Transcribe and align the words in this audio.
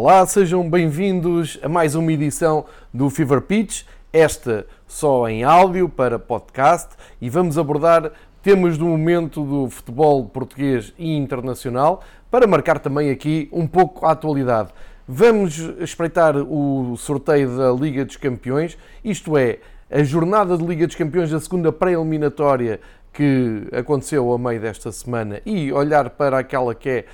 Olá, 0.00 0.24
sejam 0.26 0.70
bem-vindos 0.70 1.58
a 1.60 1.68
mais 1.68 1.96
uma 1.96 2.12
edição 2.12 2.64
do 2.94 3.10
Fever 3.10 3.40
Pitch, 3.40 3.82
esta 4.12 4.64
só 4.86 5.28
em 5.28 5.42
áudio 5.42 5.88
para 5.88 6.20
podcast, 6.20 6.90
e 7.20 7.28
vamos 7.28 7.58
abordar 7.58 8.12
temas 8.40 8.78
do 8.78 8.84
momento 8.84 9.42
do 9.42 9.68
futebol 9.68 10.24
português 10.24 10.94
e 10.96 11.16
internacional, 11.16 12.00
para 12.30 12.46
marcar 12.46 12.78
também 12.78 13.10
aqui 13.10 13.48
um 13.50 13.66
pouco 13.66 14.06
a 14.06 14.12
atualidade. 14.12 14.68
Vamos 15.04 15.58
espreitar 15.80 16.36
o 16.36 16.96
sorteio 16.96 17.56
da 17.56 17.72
Liga 17.72 18.04
dos 18.04 18.16
Campeões, 18.16 18.78
isto 19.02 19.36
é, 19.36 19.58
a 19.90 20.04
jornada 20.04 20.56
de 20.56 20.64
Liga 20.64 20.86
dos 20.86 20.94
Campeões 20.94 21.28
da 21.28 21.40
segunda 21.40 21.72
pré-eliminatória 21.72 22.78
que 23.12 23.66
aconteceu 23.72 24.32
a 24.32 24.38
meio 24.38 24.60
desta 24.60 24.92
semana 24.92 25.40
e 25.44 25.72
olhar 25.72 26.10
para 26.10 26.38
aquela 26.38 26.72
que 26.72 26.88
é 26.88 27.04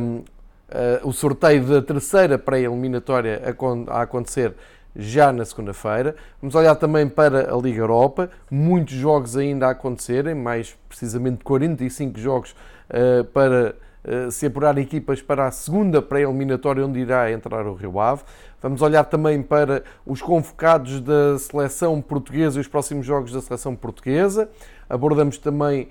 um, 0.00 0.24
o 1.04 1.12
sorteio 1.12 1.64
da 1.64 1.80
terceira 1.80 2.36
pré-eliminatória 2.38 3.40
a, 3.88 4.02
acontecer 4.02 4.54
já 4.96 5.32
na 5.32 5.44
segunda-feira. 5.44 6.16
Vamos 6.40 6.54
olhar 6.54 6.74
também 6.74 7.08
para 7.08 7.54
a 7.54 7.58
Liga 7.58 7.80
Europa, 7.80 8.30
muitos 8.50 8.94
jogos 8.94 9.36
ainda 9.36 9.66
a 9.66 9.70
acontecerem, 9.70 10.34
mais 10.34 10.76
precisamente 10.88 11.44
45 11.44 12.18
jogos 12.18 12.52
uh, 12.90 13.24
para 13.24 13.74
uh, 14.04 14.30
se 14.30 14.46
apurar 14.46 14.78
equipas 14.78 15.20
para 15.20 15.46
a 15.46 15.50
segunda 15.50 16.00
pré-eliminatória 16.00 16.84
onde 16.84 17.00
irá 17.00 17.30
entrar 17.30 17.66
o 17.66 17.74
Rio 17.74 18.00
Ave. 18.00 18.22
Vamos 18.62 18.80
olhar 18.80 19.04
também 19.04 19.42
para 19.42 19.84
os 20.04 20.22
convocados 20.22 21.00
da 21.00 21.38
seleção 21.38 22.00
portuguesa 22.00 22.58
e 22.58 22.60
os 22.60 22.66
próximos 22.66 23.04
jogos 23.04 23.30
da 23.32 23.40
seleção 23.40 23.76
portuguesa. 23.76 24.48
Abordamos 24.88 25.36
também 25.36 25.82
eh, 25.82 25.88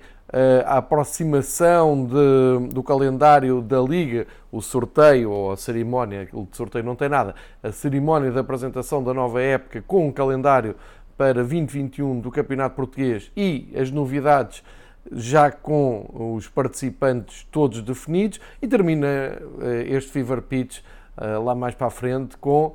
a 0.66 0.78
aproximação 0.78 2.04
de, 2.04 2.68
do 2.74 2.82
calendário 2.82 3.62
da 3.62 3.80
Liga, 3.80 4.26
o 4.52 4.60
sorteio 4.60 5.30
ou 5.30 5.52
a 5.52 5.56
cerimónia, 5.56 6.28
o 6.32 6.46
sorteio 6.52 6.84
não 6.84 6.94
tem 6.94 7.08
nada, 7.08 7.34
a 7.62 7.72
cerimónia 7.72 8.30
de 8.30 8.38
apresentação 8.38 9.02
da 9.02 9.14
nova 9.14 9.40
época 9.40 9.82
com 9.86 10.06
um 10.06 10.12
calendário 10.12 10.74
para 11.16 11.34
2021 11.34 12.20
do 12.20 12.30
Campeonato 12.30 12.76
Português 12.76 13.30
e 13.36 13.72
as 13.74 13.90
novidades 13.90 14.62
já 15.10 15.50
com 15.50 16.34
os 16.34 16.48
participantes 16.48 17.46
todos 17.50 17.80
definidos 17.80 18.40
e 18.60 18.66
termina 18.66 19.06
eh, 19.06 19.84
este 19.88 20.10
Fever 20.10 20.42
Pitch 20.42 20.80
eh, 21.16 21.38
lá 21.38 21.54
mais 21.54 21.74
para 21.74 21.86
a 21.86 21.90
frente 21.90 22.36
com 22.36 22.74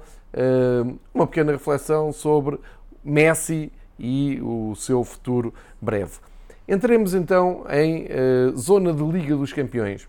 uma 1.14 1.27
pequena 1.27 1.52
reflexão 1.52 2.14
sobre 2.14 2.58
Messi 3.03 3.69
e 3.99 4.39
o 4.41 4.73
seu 4.75 5.03
futuro 5.03 5.53
breve. 5.81 6.30
Entremos 6.72 7.14
então 7.14 7.66
em 7.69 8.05
uh, 8.05 8.58
zona 8.58 8.94
de 8.94 9.03
Liga 9.03 9.36
dos 9.36 9.52
Campeões. 9.52 10.08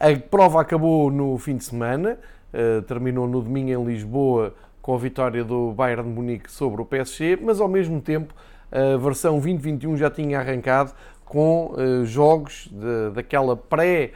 A 0.00 0.06
prova 0.18 0.62
acabou 0.62 1.10
no 1.10 1.36
fim 1.36 1.58
de 1.58 1.64
semana, 1.64 2.18
uh, 2.54 2.80
terminou 2.84 3.28
no 3.28 3.42
domingo 3.42 3.68
em 3.68 3.84
Lisboa 3.84 4.54
com 4.80 4.94
a 4.94 4.96
vitória 4.96 5.44
do 5.44 5.72
Bayern 5.72 6.08
de 6.08 6.08
Munique 6.08 6.50
sobre 6.50 6.80
o 6.80 6.84
PSG, 6.86 7.38
mas 7.42 7.60
ao 7.60 7.68
mesmo 7.68 8.00
tempo 8.00 8.32
a 8.72 8.96
versão 8.96 9.32
2021 9.32 9.98
já 9.98 10.10
tinha 10.10 10.40
arrancado 10.40 10.94
com 11.26 11.74
uh, 11.74 12.06
jogos 12.06 12.66
de, 12.72 13.10
daquela 13.14 13.54
pré, 13.54 14.12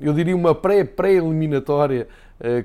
eu 0.00 0.12
diria 0.14 0.36
uma 0.36 0.54
pré-pré-eliminatória 0.54 2.06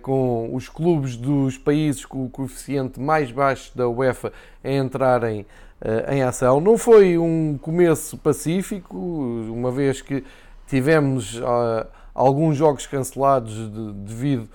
com 0.02 0.56
os 0.56 0.70
clubes 0.70 1.18
dos 1.18 1.58
países 1.58 2.06
com 2.06 2.26
o 2.26 2.30
coeficiente 2.30 3.00
mais 3.00 3.30
baixo 3.31 3.78
da 3.78 3.90
UEFA 3.90 4.31
a 4.64 4.72
entrarem 4.72 5.45
eh, 5.81 6.16
em 6.16 6.23
ação. 6.23 6.62
Não 6.62 6.78
foi 6.78 7.18
um 7.18 7.59
começo 7.62 8.18
pacífico, 8.18 8.98
uma 8.98 9.70
vez 9.72 10.02
que 10.02 10.23
tivemos 10.68 11.38
uh, 11.38 11.86
alguns 12.14 12.56
jogos 12.56 12.88
cancelados 12.88 13.53
de, 13.53 13.94
devido 13.94 14.50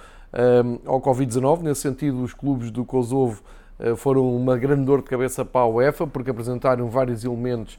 um, 0.65 0.79
ao 0.87 1.01
Covid-19. 1.01 1.61
Nesse 1.61 1.83
sentido, 1.83 2.23
os 2.23 2.33
clubes 2.33 2.71
do 2.71 2.85
Kosovo 2.87 3.43
uh, 3.79 3.95
foram 3.97 4.35
uma 4.35 4.57
grande 4.57 4.85
dor 4.85 5.03
de 5.03 5.09
cabeça 5.09 5.45
para 5.45 5.61
a 5.61 5.69
UEFA, 5.69 6.07
porque 6.07 6.30
apresentaram 6.30 6.89
vários 6.89 7.23
elementos 7.23 7.79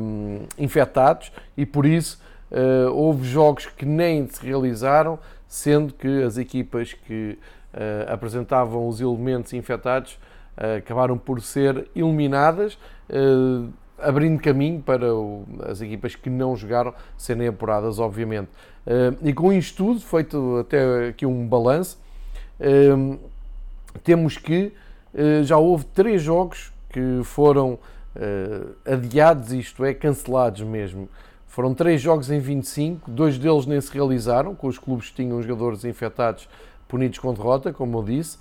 um, 0.00 0.46
infectados 0.56 1.32
e 1.56 1.66
por 1.66 1.84
isso 1.84 2.18
houve 2.92 3.28
jogos 3.28 3.66
que 3.66 3.86
nem 3.86 4.26
se 4.26 4.44
realizaram, 4.44 5.20
sendo 5.50 5.92
que 5.92 6.22
as 6.22 6.38
equipas 6.38 6.94
que 6.94 7.36
apresentavam 8.08 8.88
os 8.88 9.00
elementos 9.00 9.52
infectados 9.52 10.18
eh, 10.56 10.76
acabaram 10.76 11.16
por 11.16 11.40
ser 11.40 11.88
eliminadas, 11.96 12.78
eh, 13.08 13.68
abrindo 13.98 14.40
caminho 14.42 14.82
para 14.82 15.06
as 15.70 15.80
equipas 15.80 16.14
que 16.14 16.28
não 16.28 16.54
jogaram 16.54 16.94
serem 17.16 17.48
apuradas, 17.48 17.98
obviamente. 17.98 18.48
E 19.22 19.32
com 19.34 19.52
isto 19.52 19.76
tudo, 19.76 20.00
feito 20.00 20.56
até 20.58 21.08
aqui 21.08 21.26
um 21.26 21.46
balanço, 21.46 21.98
temos 24.02 24.38
que 24.38 24.72
já 25.44 25.58
houve 25.58 25.84
três 25.84 26.22
jogos 26.22 26.72
que 26.88 27.20
foram 27.24 27.78
adiados, 28.86 29.52
isto 29.52 29.84
é, 29.84 29.92
cancelados 29.92 30.62
mesmo. 30.62 31.10
Foram 31.50 31.74
três 31.74 32.00
jogos 32.00 32.30
em 32.30 32.38
25, 32.38 33.10
dois 33.10 33.36
deles 33.36 33.66
nem 33.66 33.80
se 33.80 33.92
realizaram, 33.92 34.54
com 34.54 34.68
os 34.68 34.78
clubes 34.78 35.10
que 35.10 35.16
tinham 35.16 35.42
jogadores 35.42 35.84
infectados 35.84 36.48
punidos 36.86 37.18
com 37.18 37.34
derrota, 37.34 37.72
como 37.72 37.98
eu 37.98 38.04
disse. 38.04 38.38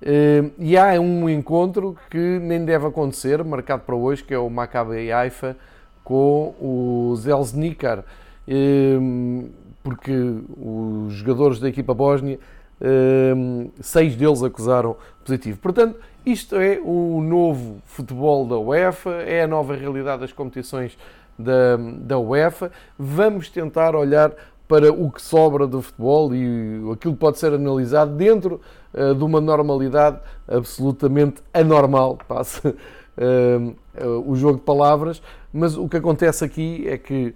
Uh, 0.00 0.50
e 0.58 0.74
há 0.74 0.98
um 0.98 1.28
encontro 1.28 1.94
que 2.10 2.38
nem 2.38 2.64
deve 2.64 2.86
acontecer, 2.86 3.44
marcado 3.44 3.82
para 3.82 3.94
hoje, 3.94 4.24
que 4.24 4.32
é 4.32 4.38
o 4.38 4.48
Maccabi 4.48 5.12
Haifa 5.12 5.54
com 6.02 6.54
o 6.58 7.14
Zelznikar, 7.16 7.98
uh, 7.98 9.50
porque 9.84 10.12
os 10.56 11.12
jogadores 11.12 11.60
da 11.60 11.68
equipa 11.68 11.92
bósnia, 11.92 12.38
uh, 12.80 13.70
seis 13.82 14.16
deles 14.16 14.42
acusaram 14.42 14.96
positivo. 15.22 15.58
Portanto, 15.58 15.98
isto 16.24 16.56
é 16.56 16.80
o 16.82 17.20
novo 17.20 17.82
futebol 17.84 18.46
da 18.46 18.58
UEFA, 18.58 19.10
é 19.26 19.42
a 19.42 19.46
nova 19.46 19.76
realidade 19.76 20.22
das 20.22 20.32
competições 20.32 20.96
da, 21.38 21.76
da 22.00 22.18
UEFA. 22.18 22.70
Vamos 22.98 23.48
tentar 23.48 23.94
olhar 23.94 24.32
para 24.68 24.92
o 24.92 25.10
que 25.10 25.22
sobra 25.22 25.66
do 25.66 25.80
futebol 25.80 26.34
e 26.34 26.90
aquilo 26.92 27.14
pode 27.14 27.38
ser 27.38 27.52
analisado 27.52 28.12
dentro 28.14 28.60
uh, 28.92 29.14
de 29.14 29.22
uma 29.22 29.40
normalidade 29.40 30.18
absolutamente 30.48 31.42
anormal, 31.54 32.18
passa 32.26 32.70
uh, 32.70 34.04
uh, 34.04 34.30
o 34.30 34.34
jogo 34.34 34.58
de 34.58 34.64
palavras, 34.64 35.22
mas 35.52 35.76
o 35.76 35.88
que 35.88 35.96
acontece 35.96 36.44
aqui 36.44 36.84
é 36.88 36.98
que 36.98 37.34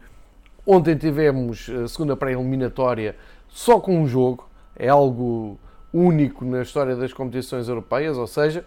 ontem 0.66 0.96
tivemos 0.96 1.70
a 1.84 1.86
segunda 1.86 2.16
pré-eliminatória 2.16 3.14
só 3.48 3.78
com 3.80 3.96
um 3.96 4.06
jogo, 4.06 4.48
é 4.76 4.88
algo 4.88 5.58
único 5.92 6.44
na 6.44 6.62
história 6.62 6.96
das 6.96 7.12
competições 7.12 7.68
europeias, 7.68 8.16
ou 8.16 8.26
seja, 8.26 8.64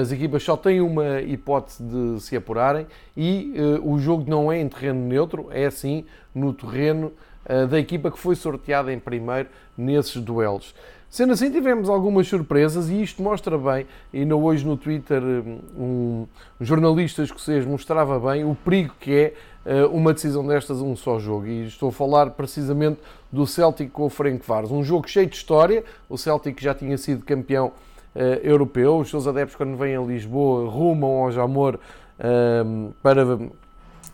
as 0.00 0.12
equipas 0.12 0.42
só 0.42 0.56
têm 0.56 0.80
uma 0.80 1.20
hipótese 1.20 1.82
de 1.82 2.20
se 2.20 2.36
apurarem 2.36 2.86
e 3.16 3.52
o 3.82 3.98
jogo 3.98 4.24
não 4.28 4.50
é 4.50 4.60
em 4.60 4.68
terreno 4.68 5.00
neutro, 5.00 5.48
é 5.50 5.66
assim 5.66 6.04
no 6.34 6.52
terreno 6.52 7.12
eh, 7.44 7.66
da 7.66 7.78
equipa 7.78 8.10
que 8.10 8.18
foi 8.18 8.36
sorteada 8.36 8.92
em 8.92 8.98
primeiro 8.98 9.48
nesses 9.76 10.20
duelos. 10.22 10.74
Sendo 11.10 11.34
assim, 11.34 11.50
tivemos 11.50 11.90
algumas 11.90 12.26
surpresas 12.26 12.88
e 12.88 13.02
isto 13.02 13.22
mostra 13.22 13.58
bem, 13.58 13.86
não 14.24 14.42
hoje 14.42 14.64
no 14.64 14.76
Twitter 14.76 15.22
eh, 15.22 15.58
um 15.76 16.26
jornalista 16.60 17.22
escocês 17.22 17.66
mostrava 17.66 18.18
bem 18.32 18.44
o 18.44 18.54
perigo 18.54 18.94
que 18.98 19.12
é 19.12 19.34
eh, 19.66 19.84
uma 19.86 20.14
decisão 20.14 20.46
destas 20.46 20.80
um 20.80 20.94
só 20.94 21.18
jogo. 21.18 21.46
E 21.46 21.66
estou 21.66 21.88
a 21.88 21.92
falar 21.92 22.30
precisamente 22.30 23.00
do 23.30 23.46
Celtic 23.46 23.90
com 23.90 24.04
o 24.04 24.10
Frank 24.10 24.46
Vares. 24.46 24.70
Um 24.70 24.84
jogo 24.84 25.08
cheio 25.08 25.26
de 25.26 25.36
história, 25.36 25.84
o 26.08 26.16
Celtic 26.16 26.60
já 26.62 26.74
tinha 26.74 26.96
sido 26.96 27.24
campeão 27.24 27.72
europeu, 28.42 28.98
os 28.98 29.08
seus 29.08 29.26
adeptos 29.26 29.56
quando 29.56 29.76
vêm 29.76 29.96
a 29.96 30.00
Lisboa 30.00 30.68
rumam 30.68 31.24
ao 31.24 31.32
Jamor 31.32 31.78
para 33.02 33.24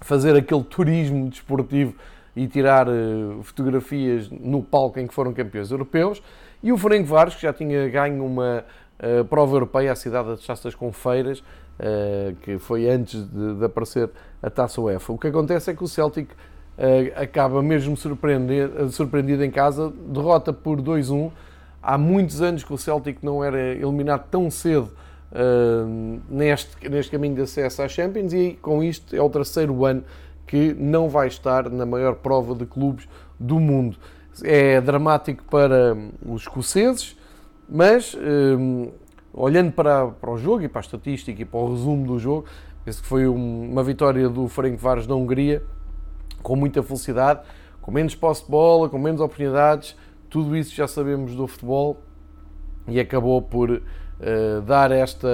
fazer 0.01 0.37
aquele 0.37 0.63
turismo 0.63 1.29
desportivo 1.29 1.95
e 2.39 2.47
tirar 2.47 2.89
uh, 2.89 3.43
fotografias 3.43 4.31
no 4.31 4.63
palco 4.63 5.01
em 5.01 5.07
que 5.07 5.15
foram 5.15 5.33
campeões 5.33 5.71
europeus. 5.71 6.23
E 6.63 6.73
o 6.73 6.79
Flamengo 6.79 7.07
Vares, 7.07 7.35
que 7.35 7.43
já 7.43 7.53
tinha 7.53 7.89
ganho 7.89 8.25
uma 8.25 8.65
uh, 9.01 9.25
prova 9.25 9.57
europeia, 9.57 9.91
a 9.91 9.97
cidade 9.97 10.29
das 10.29 10.47
Taças 10.47 10.75
com 10.75 10.93
Feiras, 10.93 11.43
que 12.43 12.59
foi 12.59 12.91
antes 12.91 13.25
de, 13.31 13.55
de, 13.55 13.65
aparecer 13.65 14.11
a 14.43 14.51
Taça 14.51 14.81
UEFA. 14.81 15.13
O 15.13 15.17
que 15.17 15.29
acontece 15.29 15.71
é 15.71 15.75
que 15.75 15.85
o 15.85 15.87
Celtic 15.87 16.29
acaba 17.15 17.63
mesmo 17.63 17.97
surpreendido 17.97 19.45
em 19.45 19.51
casa, 19.53 19.93
derrota 20.09 20.53
por 20.53 20.83
2-1. 20.83 21.31
Há 21.83 21.97
muitos 21.97 22.43
anos 22.43 22.65
que 22.65 22.73
o 22.73 22.79
Celtic 22.79 23.23
não 23.23 23.43
era 23.43 23.61
eliminado 23.75 24.29
tão 24.31 24.51
cedo 24.51 24.91
neste, 26.29 26.89
neste 26.89 27.13
caminho 27.13 27.35
de 27.35 27.43
acesso 27.43 27.83
à 27.83 27.89
Champions 27.89 28.33
e 28.33 28.59
com 28.61 28.83
isto 28.83 29.15
é 29.15 29.21
o 29.21 29.29
terceiro 29.29 29.85
ano 29.85 30.03
que 30.47 30.75
não 30.75 31.09
vai 31.09 31.29
estar 31.29 31.69
na 31.69 31.85
maior 31.85 32.17
prova 32.17 32.55
de 32.55 32.65
clubes 32.65 33.07
do 33.39 33.61
mundo. 33.61 33.99
É 34.43 34.81
dramático 34.81 35.45
para 35.45 35.97
os 36.25 36.43
escoceses, 36.43 37.17
mas 37.69 38.17
um, 38.17 38.91
olhando 39.33 39.73
para, 39.73 40.07
para 40.07 40.31
o 40.31 40.39
jogo 40.39 40.63
e 40.63 40.69
para 40.69 40.81
a 40.81 40.83
estatística 40.83 41.43
e 41.43 41.45
para 41.45 41.61
o 41.61 41.73
resumo 41.73 42.07
do 42.07 42.19
jogo, 42.19 42.47
penso 42.85 43.03
que 43.03 43.09
foi 43.09 43.29
um, 43.29 43.71
uma 43.71 43.83
vitória 43.83 44.29
do 44.29 44.49
Ferencváros 44.49 45.07
da 45.07 45.15
Hungria 45.15 45.63
com 46.43 46.57
muita 46.57 46.83
felicidade, 46.83 47.41
com 47.83 47.91
menos 47.91 48.15
posse 48.15 48.45
de 48.45 48.51
bola, 48.51 48.89
com 48.89 48.99
menos 48.99 49.21
oportunidades, 49.21 49.97
tudo 50.29 50.57
isso 50.57 50.75
já 50.75 50.87
sabemos 50.87 51.35
do 51.35 51.47
futebol 51.47 52.03
e 52.87 52.99
acabou 52.99 53.41
por 53.41 53.71
uh, 53.71 53.83
dar 54.67 54.91
esta, 54.91 55.29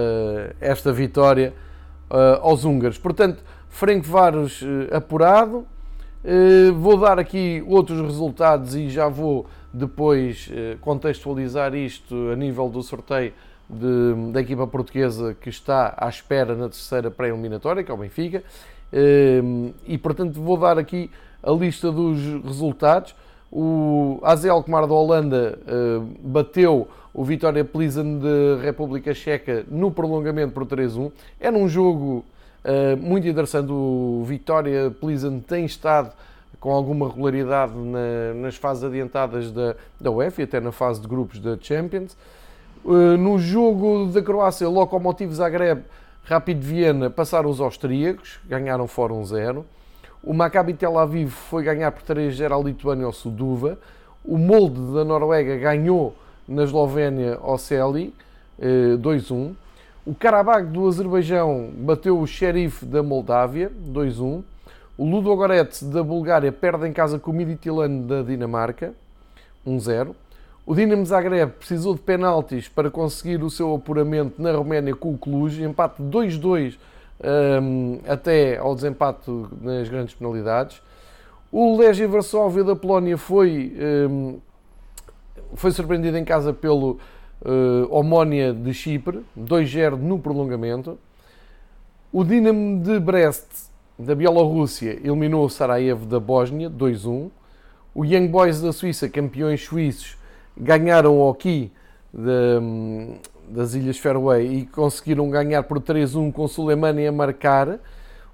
esta 0.60 0.92
vitória 0.92 1.54
uh, 2.10 2.40
aos 2.42 2.64
húngaros. 2.64 2.98
Portanto, 2.98 3.42
Frank 3.68 4.08
Varos 4.08 4.62
uh, 4.62 4.94
apurado. 4.94 5.66
vou 6.76 6.98
dar 6.98 7.18
aqui 7.18 7.62
outros 7.66 8.00
resultados 8.00 8.74
e 8.74 8.88
já 8.88 9.08
vou 9.08 9.46
depois 9.72 10.48
contextualizar 10.80 11.74
isto 11.74 12.30
a 12.32 12.36
nível 12.36 12.68
do 12.68 12.82
sorteio 12.82 13.32
de, 13.68 14.32
da 14.32 14.40
equipa 14.40 14.66
portuguesa 14.66 15.34
que 15.34 15.50
está 15.50 15.94
à 15.98 16.08
espera 16.08 16.54
na 16.54 16.68
terceira 16.68 17.10
pré-eliminatória, 17.10 17.84
que 17.84 17.90
é 17.90 17.94
o 17.94 17.96
Benfica. 17.98 18.42
E 19.84 19.98
portanto 19.98 20.40
vou 20.40 20.56
dar 20.56 20.78
aqui 20.78 21.10
a 21.42 21.50
lista 21.50 21.92
dos 21.92 22.18
resultados. 22.42 23.14
O 23.56 24.18
AZ 24.24 24.46
Alkmaar 24.46 24.84
da 24.86 24.94
Holanda 24.94 25.58
bateu 26.18 26.88
o 27.14 27.24
Vitória 27.24 27.64
Plizen 27.64 28.18
de 28.18 28.56
República 28.60 29.14
Checa 29.14 29.64
no 29.70 29.92
prolongamento 29.92 30.52
por 30.52 30.66
3-1. 30.66 31.12
Era 31.38 31.56
um 31.56 31.68
jogo 31.68 32.24
uh, 32.64 32.96
muito 32.96 33.28
interessante. 33.28 33.70
O 33.70 34.24
Vitória 34.26 34.90
Plizen 34.90 35.38
tem 35.38 35.64
estado 35.64 36.12
com 36.58 36.72
alguma 36.72 37.08
regularidade 37.08 37.72
na, 37.76 38.34
nas 38.34 38.56
fases 38.56 38.82
adiantadas 38.82 39.52
da, 39.52 39.76
da 40.00 40.10
UEFA 40.10 40.40
e 40.40 40.44
até 40.44 40.58
na 40.58 40.72
fase 40.72 41.00
de 41.00 41.06
grupos 41.06 41.38
da 41.38 41.56
Champions. 41.60 42.16
Uh, 42.84 43.16
no 43.16 43.38
jogo 43.38 44.06
da 44.06 44.20
Croácia, 44.20 44.68
Lokomotiv 44.68 45.32
Zagreb, 45.32 45.84
Rapid 46.24 46.60
Viena 46.60 47.08
passaram 47.08 47.48
os 47.48 47.60
austríacos, 47.60 48.40
ganharam 48.48 48.88
fora 48.88 49.12
1-0. 49.12 49.62
O 50.26 50.32
Maccabi 50.32 50.72
Tel 50.72 50.98
Aviv 50.98 51.28
foi 51.28 51.62
ganhar 51.62 51.92
por 51.92 52.02
3-0 52.02 52.58
à 52.58 52.62
Lituânia 52.62 53.04
ao 53.04 53.12
Suduva. 53.12 53.78
O 54.24 54.38
Molde 54.38 54.80
da 54.94 55.04
Noruega 55.04 55.54
ganhou 55.58 56.16
na 56.48 56.64
Eslovénia 56.64 57.38
ao 57.42 57.58
Celi, 57.58 58.14
2-1. 58.58 59.50
Eh, 59.50 59.54
o 60.06 60.14
Karabakh 60.14 60.64
do 60.64 60.88
Azerbaijão 60.88 61.70
bateu 61.76 62.18
o 62.18 62.26
Sheriff 62.26 62.86
da 62.86 63.02
Moldávia, 63.02 63.70
2-1. 63.86 64.42
O 64.96 65.04
Ludogorets 65.04 65.82
da 65.82 66.02
Bulgária 66.02 66.50
perde 66.50 66.88
em 66.88 66.92
casa 66.92 67.18
com 67.18 67.30
o 67.30 67.34
Midtjylland 67.34 68.06
da 68.06 68.22
Dinamarca, 68.22 68.94
1-0. 69.66 70.14
O 70.64 70.74
Dinamo 70.74 71.04
Zagreb 71.04 71.52
precisou 71.58 71.94
de 71.94 72.00
penaltis 72.00 72.66
para 72.66 72.90
conseguir 72.90 73.42
o 73.42 73.50
seu 73.50 73.74
apuramento 73.74 74.40
na 74.40 74.52
Roménia 74.52 74.96
com 74.96 75.12
o 75.12 75.18
Cluj, 75.18 75.62
empate 75.62 76.02
2-2 76.02 76.78
um, 77.22 78.00
até 78.06 78.56
ao 78.58 78.74
desempate 78.74 79.30
nas 79.60 79.88
grandes 79.88 80.14
penalidades. 80.14 80.82
O 81.50 81.76
Legia 81.76 82.08
Varsóvia 82.08 82.64
da 82.64 82.74
Polónia 82.74 83.16
foi 83.16 83.72
um, 84.10 84.38
foi 85.54 85.70
surpreendido 85.70 86.18
em 86.18 86.24
casa 86.24 86.52
pelo 86.52 86.98
uh, 87.42 87.86
Omónia 87.90 88.52
de 88.52 88.74
Chipre, 88.74 89.24
2-0 89.38 89.96
no 89.96 90.18
prolongamento. 90.18 90.98
O 92.12 92.24
Dinamo 92.24 92.82
de 92.82 92.98
Brest, 92.98 93.46
da 93.98 94.14
Bielorrússia, 94.14 94.98
eliminou 95.02 95.44
o 95.44 95.50
Sarajevo 95.50 96.06
da 96.06 96.18
Bósnia, 96.18 96.68
2-1. 96.70 97.30
O 97.94 98.04
Young 98.04 98.28
Boys 98.28 98.60
da 98.60 98.72
Suíça, 98.72 99.08
campeões 99.08 99.64
suíços, 99.64 100.16
ganharam 100.56 101.16
o 101.16 101.28
Hockey 101.28 101.70
das 103.48 103.74
Ilhas 103.74 103.98
Fairway 103.98 104.46
e 104.46 104.66
conseguiram 104.66 105.28
ganhar 105.30 105.62
por 105.62 105.80
3-1 105.80 106.32
com 106.32 106.44
o 106.44 106.48
Suleimani 106.48 107.06
a 107.06 107.12
marcar. 107.12 107.78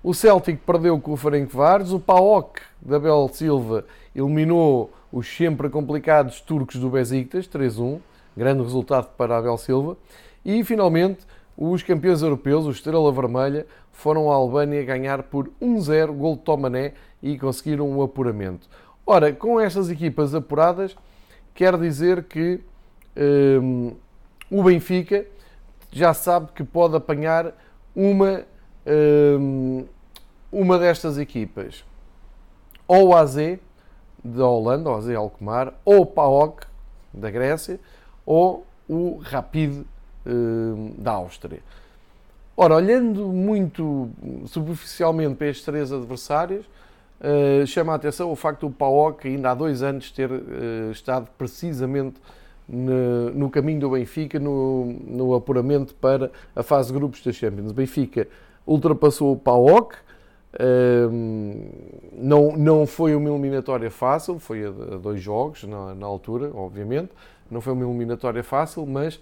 O 0.03 0.15
Celtic 0.15 0.61
perdeu 0.65 0.99
com 1.01 1.13
o 1.13 1.17
Ferencváros. 1.17 1.93
O 1.93 2.01
PAOK 2.01 2.61
da 2.81 2.99
Bel 2.99 3.29
Silva 3.33 3.85
eliminou 4.15 4.91
os 5.13 5.27
sempre 5.29 5.69
complicados 5.69 6.41
turcos 6.41 6.77
do 6.77 6.89
Besiktas, 6.89 7.49
3-1, 7.49 7.99
grande 8.37 8.63
resultado 8.63 9.09
para 9.17 9.37
Abel 9.37 9.59
Silva. 9.59 9.97
E 10.45 10.63
finalmente, 10.65 11.21
os 11.57 11.83
campeões 11.83 12.23
europeus, 12.23 12.65
o 12.65 12.71
Estrela 12.71 13.13
Vermelha, 13.13 13.67
foram 13.93 14.31
à 14.31 14.35
Albânia 14.35 14.83
ganhar 14.83 15.25
por 15.25 15.51
1-0, 15.61 16.13
gol 16.13 16.37
de 16.37 16.43
Tomané, 16.43 16.93
e 17.23 17.39
conseguiram 17.39 17.91
um 17.91 18.03
apuramento. 18.03 18.67
Ora, 19.05 19.33
com 19.33 19.61
estas 19.61 19.91
equipas 19.91 20.35
apuradas, 20.35 20.97
quer 21.55 21.77
dizer 21.77 22.25
que 22.25 22.61
um, 23.61 23.93
o 24.51 24.63
Benfica 24.63 25.27
já 25.93 26.13
sabe 26.13 26.53
que 26.53 26.65
pode 26.65 26.97
apanhar 26.97 27.53
uma, 27.95 28.45
um, 29.39 29.85
uma 30.51 30.79
destas 30.79 31.19
equipas. 31.19 31.85
Ou 32.87 33.09
o 33.09 33.17
AZ, 33.17 33.37
da 34.23 34.47
Holanda, 34.47 34.91
o 34.91 34.95
AZ 34.95 35.09
Alkmaar, 35.11 35.75
ou 35.85 36.03
o 36.03 36.07
PAOK 36.07 36.67
da 37.13 37.31
Grécia, 37.31 37.79
ou 38.27 38.67
o 38.89 39.19
Rapid 39.19 39.85
eh, 40.27 40.31
da 40.99 41.13
Áustria. 41.13 41.61
Ora, 42.57 42.75
olhando 42.75 43.29
muito 43.29 44.11
superficialmente 44.47 45.35
para 45.37 45.47
estes 45.47 45.65
três 45.65 45.91
adversários, 45.91 46.67
uh, 47.21 47.67
chama 47.67 47.93
a 47.93 47.97
atenção 47.97 48.31
o 48.31 48.37
facto 48.37 48.69
do 48.69 48.75
PAOK 48.75 49.29
ainda 49.29 49.53
há 49.53 49.55
dois 49.55 49.83
anos 49.83 50.11
ter 50.11 50.31
uh, 50.31 50.91
estado 50.91 51.29
precisamente 51.39 52.21
no, 52.71 53.51
caminho 53.51 53.81
do 53.81 53.91
Benfica 53.91 54.39
no, 54.39 54.85
no 55.07 55.35
apuramento 55.35 55.95
para 55.95 56.31
a 56.55 56.63
fase 56.63 56.93
de 56.93 56.99
grupos 56.99 57.23
da 57.23 57.33
Champions. 57.33 57.73
Benfica 57.73 58.29
ultrapassou 58.67 59.33
o 59.33 59.37
PAOK, 59.37 59.97
não, 62.13 62.57
não 62.57 62.87
foi 62.87 63.15
uma 63.15 63.29
eliminatória 63.29 63.91
fácil, 63.91 64.39
foi 64.39 64.67
a, 64.67 64.71
dois 64.71 65.21
jogos 65.21 65.65
na, 65.65 65.95
na, 65.95 66.07
altura, 66.07 66.51
obviamente. 66.55 67.11
Não 67.51 67.61
foi 67.61 67.73
uma 67.73 67.85
eliminatória 67.85 68.45
fácil, 68.45 68.87
mas 68.87 69.21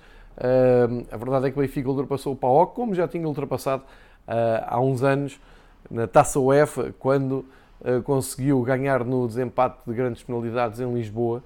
a 1.11 1.17
verdade 1.17 1.47
é 1.47 1.51
que 1.51 1.59
o 1.59 1.63
Benfica 1.63 1.89
ultrapassou 1.89 2.35
o 2.35 2.37
PAOK, 2.37 2.75
como 2.75 2.95
já 2.95 3.09
tinha 3.09 3.27
ultrapassado 3.27 3.83
uh, 3.83 4.65
há 4.67 4.81
uns 4.81 5.03
anos 5.03 5.41
na 5.91 6.07
Taça 6.07 6.39
UEFA, 6.39 6.95
quando 6.99 7.45
uh, 7.81 8.03
conseguiu 8.05 8.61
ganhar 8.63 9.05
no 9.05 9.27
desempate 9.27 9.79
de 9.87 9.95
grandes 9.95 10.23
penalidades 10.23 10.81
em 10.81 10.93
Lisboa. 10.93 11.43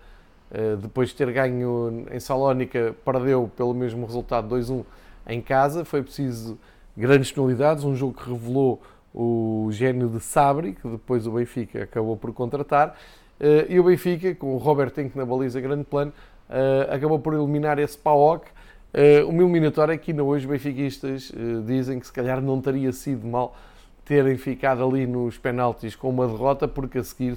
Uh, 0.53 0.77
depois 0.77 1.09
de 1.09 1.15
ter 1.15 1.33
ganho 1.33 2.05
em 2.11 2.21
Salónica, 2.21 2.95
perdeu 3.05 3.51
pelo 3.57 3.73
mesmo 3.73 4.05
resultado 4.05 4.55
2-1 4.55 4.85
em 5.27 5.41
casa. 5.41 5.85
Foi 5.85 6.03
preciso 6.03 6.59
grandes 6.97 7.33
penalidades, 7.33 7.85
um 7.85 7.95
jogo 7.97 8.15
que 8.15 8.31
revelou 8.31 8.83
o 9.15 9.69
gênio 9.71 10.09
de 10.09 10.21
Sabri, 10.21 10.73
que 10.73 10.89
depois 10.89 11.27
o 11.27 11.33
Benfica 11.33 11.83
acabou 11.83 12.17
por 12.17 12.33
contratar, 12.33 12.97
eh, 13.39 13.67
e 13.69 13.81
o 13.81 13.85
Benfica, 13.85 14.35
com 14.35 14.55
o 14.55 14.59
Robert 14.59 14.91
Tenck 14.91 15.17
na 15.17 15.25
baliza 15.25 15.61
grande 15.61 15.85
plano, 15.85 16.13
eh, 16.49 16.89
acabou 16.91 17.19
por 17.19 17.35
eliminar 17.35 17.79
esse 17.79 17.99
PAOK. 17.99 18.47
Eh, 18.95 19.23
uma 19.25 19.43
eliminatória 19.43 19.97
que 19.99 20.13
ainda 20.13 20.23
hoje 20.23 20.47
benfiquistas 20.47 21.33
dizem 21.67 21.99
que 21.99 22.07
se 22.07 22.13
calhar 22.13 22.43
não 22.43 22.61
teria 22.61 22.93
sido 22.93 23.27
mal 23.27 23.57
terem 24.05 24.37
ficado 24.37 24.85
ali 24.85 25.07
nos 25.07 25.39
penaltis 25.39 25.97
com 25.97 26.11
uma 26.11 26.27
derrota, 26.27 26.69
porque 26.69 26.99
a 26.99 27.05
seguir 27.05 27.35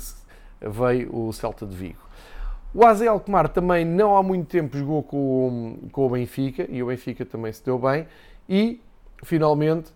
veio 0.62 1.16
o 1.16 1.32
Celta 1.32 1.66
de 1.66 1.76
Vigo. 1.76 2.05
O 2.76 2.86
AZ 2.86 3.02
Alkmaar 3.04 3.48
também 3.48 3.86
não 3.86 4.18
há 4.18 4.22
muito 4.22 4.50
tempo 4.50 4.78
jogou 4.78 5.02
com, 5.02 5.78
com 5.94 6.08
o 6.08 6.10
Benfica 6.10 6.68
e 6.70 6.84
o 6.84 6.88
Benfica 6.88 7.26
também 7.26 7.54
se 7.54 7.64
deu 7.64 7.80
bem 7.80 8.06
e 8.50 8.82
finalmente 9.24 9.94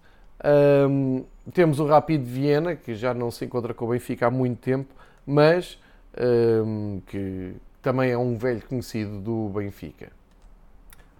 um, 0.90 1.26
temos 1.52 1.82
o 1.82 1.86
Rapid 1.86 2.24
Viena, 2.24 2.78
que 2.78 2.96
já 2.96 3.14
não 3.14 3.32
se 3.32 3.44
encontra 3.44 3.74
com 3.74 3.84
o 3.84 3.90
Benfica 3.90 4.28
há 4.28 4.32
muito 4.32 4.60
tempo, 4.60 4.96
mas 5.28 5.78
um, 6.66 7.02
que 7.06 7.54
também 7.82 8.12
é 8.12 8.18
um 8.18 8.38
velho 8.38 8.62
conhecido 8.66 9.20
do 9.20 9.50
Benfica. 9.50 10.14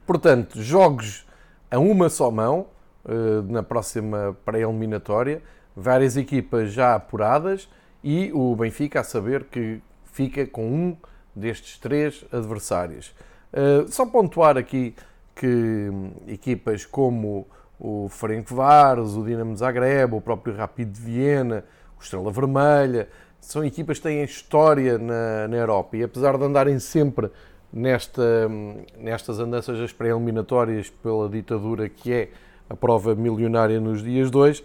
Portanto, 0.08 0.62
jogos 0.62 1.28
a 1.70 1.78
uma 1.78 2.08
só 2.08 2.32
mão 2.32 2.68
uh, 3.04 3.42
na 3.52 3.62
próxima 3.62 4.34
pré-eliminatória, 4.46 5.42
várias 5.76 6.16
equipas 6.16 6.72
já 6.72 6.96
apuradas 6.96 7.68
e 8.02 8.32
o 8.32 8.56
Benfica 8.56 9.02
a 9.02 9.04
saber 9.04 9.44
que 9.44 9.82
fica 10.06 10.48
com 10.48 10.66
um 10.66 10.98
destes 11.36 11.78
três 11.78 12.26
adversários. 12.32 13.14
Uh, 13.54 13.88
só 13.92 14.06
pontuar 14.06 14.58
aqui 14.58 14.96
que 15.36 15.48
um, 15.48 16.12
equipas 16.28 16.86
como 16.86 17.48
o 17.80 18.10
Ferencváros, 18.10 19.16
o 19.16 19.24
Dinamo 19.24 19.56
Zagreb, 19.56 20.14
o 20.14 20.22
próprio 20.22 20.56
Rapid 20.56 20.92
de 20.92 21.00
Viena, 21.00 21.64
o 21.98 22.04
Estrela 22.04 22.32
Vermelha, 22.32 23.08
são 23.40 23.64
equipas 23.64 23.98
que 23.98 24.04
têm 24.04 24.24
história 24.24 24.98
na, 24.98 25.48
na 25.48 25.56
Europa 25.56 25.96
e 25.96 26.04
apesar 26.04 26.38
de 26.38 26.44
andarem 26.44 26.78
sempre 26.78 27.32
nesta, 27.72 28.50
nestas 28.98 29.40
andanças 29.40 29.80
das 29.80 29.94
pré-eliminatórias 29.94 30.90
pela 30.90 31.30
ditadura 31.30 31.88
que 31.88 32.12
é 32.12 32.30
a 32.70 32.76
prova 32.76 33.16
milionária 33.16 33.80
nos 33.80 34.04
dias 34.04 34.30
2, 34.30 34.62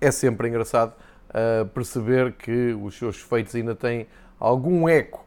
é 0.00 0.10
sempre 0.10 0.48
engraçado 0.48 0.94
uh, 1.30 1.66
perceber 1.66 2.32
que 2.32 2.72
os 2.72 2.96
seus 2.96 3.20
feitos 3.20 3.54
ainda 3.54 3.74
têm 3.74 4.06
algum 4.40 4.88
eco, 4.88 5.25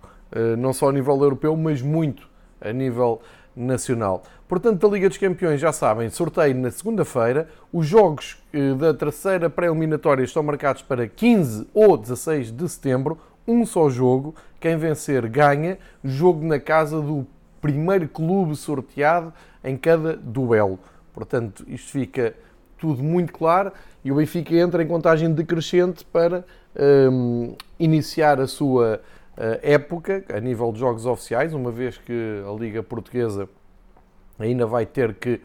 não 0.58 0.74
só 0.74 0.90
a 0.90 0.94
nível 0.94 1.22
europeu, 1.22 1.56
mas 1.56 1.82
muito 1.82 2.28
a 2.62 2.72
nível 2.72 3.22
nacional. 3.56 4.24
Portanto, 4.48 4.80
da 4.80 4.94
Liga 4.94 5.08
dos 5.08 5.18
Campeões, 5.18 5.62
já 5.62 5.72
sabem, 5.72 6.10
sorteio 6.10 6.56
na 6.56 6.72
segunda-feira. 6.72 7.48
Os 7.72 7.86
jogos 7.86 8.42
eh, 8.52 8.74
da 8.74 8.94
terceira 8.94 9.50
pré-eliminatória 9.50 10.24
estão 10.24 10.42
marcados 10.42 10.82
para 10.82 11.08
15 11.08 11.68
ou 11.74 11.96
16 11.96 12.52
de 12.52 12.68
setembro. 12.68 13.20
Um 13.48 13.66
só 13.66 13.90
jogo, 13.90 14.34
quem 14.60 14.76
vencer 14.78 15.28
ganha, 15.28 15.78
jogo 16.04 16.46
na 16.46 16.60
casa 16.60 17.00
do 17.00 17.28
primeiro 17.62 18.08
clube 18.08 18.56
sorteado 18.56 19.34
em 19.64 19.78
cada 19.78 20.16
duelo. 20.16 20.80
Portanto, 21.14 21.66
isto 21.68 21.92
fica 21.92 22.34
tudo 22.78 23.04
muito 23.04 23.34
claro 23.34 23.72
e 24.04 24.12
o 24.12 24.16
Benfica 24.16 24.56
entra 24.56 24.82
em 24.82 24.88
contagem 24.88 25.32
decrescente 25.32 26.06
para 26.06 26.46
um, 27.12 27.56
iniciar 27.78 28.40
a 28.40 28.48
sua 28.48 29.02
época 29.62 30.24
a 30.34 30.40
nível 30.40 30.72
de 30.72 30.80
jogos 30.80 31.06
oficiais, 31.06 31.54
uma 31.54 31.72
vez 31.72 31.98
que 31.98 32.44
a 32.48 32.52
Liga 32.60 32.84
Portuguesa 32.84 33.48
ainda 34.38 34.66
vai 34.66 34.86
ter 34.86 35.14
que 35.14 35.42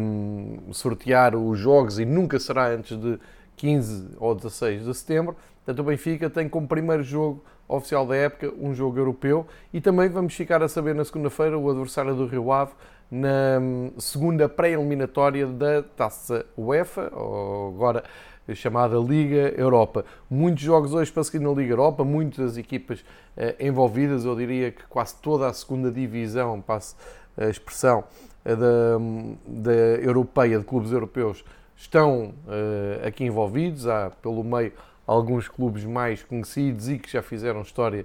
um, 0.00 0.72
sortear 0.72 1.34
os 1.36 1.58
jogos 1.58 1.98
e 1.98 2.04
nunca 2.04 2.38
será 2.38 2.68
antes 2.68 2.96
de 2.96 3.18
15 3.56 4.16
ou 4.18 4.34
16 4.34 4.84
de 4.84 4.94
setembro. 4.94 5.36
Portanto, 5.64 5.80
o 5.80 5.84
Benfica 5.84 6.30
tem 6.30 6.48
como 6.48 6.66
primeiro 6.66 7.02
jogo 7.02 7.44
oficial 7.68 8.06
da 8.06 8.16
época 8.16 8.52
um 8.58 8.74
jogo 8.74 8.98
europeu 8.98 9.46
e 9.72 9.80
também 9.80 10.08
vamos 10.08 10.34
ficar 10.34 10.62
a 10.62 10.68
saber 10.68 10.94
na 10.94 11.04
segunda-feira 11.04 11.58
o 11.58 11.70
adversário 11.70 12.14
do 12.14 12.26
Rio 12.26 12.50
Ave 12.50 12.72
na 13.10 13.58
hum, 13.60 13.92
segunda 13.98 14.48
pré-eliminatória 14.48 15.46
da 15.46 15.82
Taça 15.82 16.46
UEFA, 16.56 17.06
agora 17.08 18.04
chamada 18.54 18.96
Liga 18.98 19.54
Europa. 19.56 20.04
Muitos 20.28 20.62
jogos 20.62 20.92
hoje 20.92 21.10
para 21.10 21.24
seguir 21.24 21.40
na 21.40 21.50
Liga 21.50 21.72
Europa, 21.72 22.04
muitas 22.04 22.56
equipas 22.56 23.04
eh, 23.36 23.56
envolvidas, 23.60 24.24
eu 24.24 24.34
diria 24.36 24.70
que 24.70 24.82
quase 24.88 25.16
toda 25.16 25.46
a 25.48 25.52
segunda 25.52 25.90
divisão, 25.90 26.60
passo 26.60 26.96
a 27.36 27.48
expressão, 27.48 28.04
eh, 28.44 28.54
da, 28.56 28.98
da 29.46 29.72
europeia, 29.72 30.58
de 30.58 30.64
clubes 30.64 30.92
europeus, 30.92 31.44
estão 31.76 32.34
uh, 32.46 33.06
aqui 33.06 33.24
envolvidos. 33.24 33.86
Há 33.86 34.10
pelo 34.22 34.44
meio 34.44 34.72
alguns 35.06 35.48
clubes 35.48 35.84
mais 35.84 36.22
conhecidos 36.22 36.88
e 36.88 36.98
que 36.98 37.10
já 37.10 37.22
fizeram 37.22 37.62
história 37.62 38.04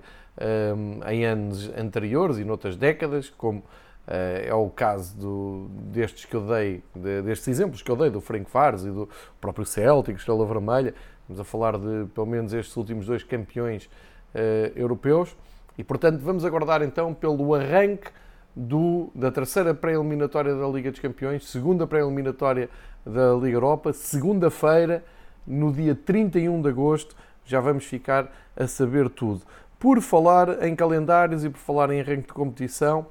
em 1.08 1.26
anos 1.26 1.70
anteriores 1.78 2.38
e 2.38 2.44
noutras 2.44 2.76
décadas, 2.76 3.30
como 3.30 3.64
é 4.08 4.54
o 4.54 4.70
caso 4.70 5.18
do, 5.18 5.68
destes 5.92 6.26
que 6.26 6.36
eu 6.36 6.42
dei, 6.42 6.84
de, 6.96 7.22
destes 7.24 7.48
exemplos 7.48 7.82
que 7.82 7.90
eu 7.90 7.96
dei, 7.96 8.10
do 8.10 8.22
Frank 8.22 8.50
Fares 8.50 8.84
e 8.84 8.92
do 8.92 9.10
próprio 9.42 9.66
Celtic, 9.66 10.18
Estrela 10.18 10.46
Vermelha. 10.46 10.94
Estamos 11.22 11.40
a 11.40 11.44
falar 11.44 11.78
de 11.78 12.06
pelo 12.14 12.28
menos 12.28 12.54
estes 12.54 12.76
últimos 12.78 13.08
dois 13.08 13.24
campeões 13.24 13.86
uh, 13.86 14.78
europeus. 14.78 15.36
E 15.78 15.84
portanto, 15.84 16.20
vamos 16.20 16.46
aguardar 16.46 16.84
então 16.84 17.14
pelo 17.14 17.54
arranque 17.56 18.10
do, 18.56 19.12
da 19.14 19.32
terceira 19.32 19.74
pré-eliminatória 19.74 20.56
da 20.56 20.68
Liga 20.68 20.92
dos 20.92 21.00
Campeões, 21.00 21.48
segunda 21.48 21.86
pré-eliminatória 21.86 22.70
da 23.06 23.34
Liga 23.34 23.58
Europa, 23.58 23.92
segunda-feira, 23.92 25.04
no 25.46 25.72
dia 25.74 25.94
31 25.94 26.62
de 26.62 26.70
agosto, 26.70 27.16
já 27.44 27.60
vamos 27.60 27.86
ficar 27.86 28.32
a 28.56 28.66
saber 28.66 29.10
tudo. 29.10 29.42
Por 29.78 30.02
falar 30.02 30.64
em 30.66 30.76
calendários 30.76 31.44
e 31.44 31.50
por 31.50 31.60
falar 31.60 31.92
em 31.92 32.00
arranque 32.00 32.28
de 32.28 32.34
competição, 32.34 33.08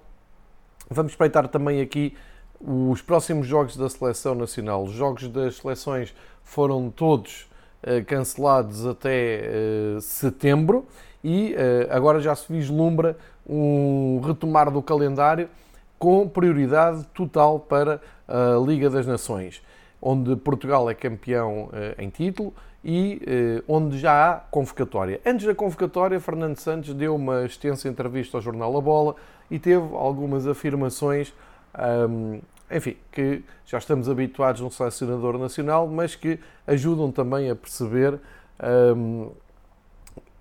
Vamos 0.90 1.12
espreitar 1.12 1.48
também 1.48 1.80
aqui 1.80 2.14
os 2.60 3.02
próximos 3.02 3.46
jogos 3.46 3.76
da 3.76 3.88
seleção 3.88 4.34
nacional. 4.34 4.84
Os 4.84 4.92
jogos 4.92 5.28
das 5.28 5.56
seleções 5.56 6.14
foram 6.42 6.90
todos 6.90 7.46
uh, 7.82 8.04
cancelados 8.06 8.86
até 8.86 9.42
uh, 9.96 10.00
setembro 10.00 10.86
e 11.22 11.54
uh, 11.54 11.88
agora 11.90 12.20
já 12.20 12.34
se 12.34 12.50
vislumbra 12.52 13.16
um 13.46 14.20
retomar 14.24 14.70
do 14.70 14.82
calendário 14.82 15.48
com 15.98 16.28
prioridade 16.28 17.04
total 17.14 17.58
para 17.58 18.00
a 18.28 18.58
Liga 18.66 18.90
das 18.90 19.06
Nações, 19.06 19.62
onde 20.00 20.34
Portugal 20.36 20.90
é 20.90 20.94
campeão 20.94 21.70
em 21.96 22.10
título 22.10 22.52
e 22.84 23.22
onde 23.66 23.98
já 23.98 24.32
há 24.32 24.34
convocatória. 24.36 25.20
Antes 25.24 25.46
da 25.46 25.54
convocatória, 25.54 26.20
Fernando 26.20 26.58
Santos 26.58 26.92
deu 26.92 27.14
uma 27.14 27.44
extensa 27.46 27.88
entrevista 27.88 28.36
ao 28.36 28.42
jornal 28.42 28.76
A 28.76 28.80
Bola 28.80 29.14
e 29.50 29.58
teve 29.58 29.94
algumas 29.94 30.46
afirmações, 30.46 31.32
um, 32.08 32.40
enfim, 32.70 32.96
que 33.12 33.42
já 33.66 33.78
estamos 33.78 34.08
habituados 34.08 34.60
no 34.60 34.70
selecionador 34.70 35.38
nacional, 35.38 35.86
mas 35.86 36.14
que 36.14 36.38
ajudam 36.66 37.10
também 37.10 37.50
a 37.50 37.56
perceber 37.56 38.18
um, 38.96 39.30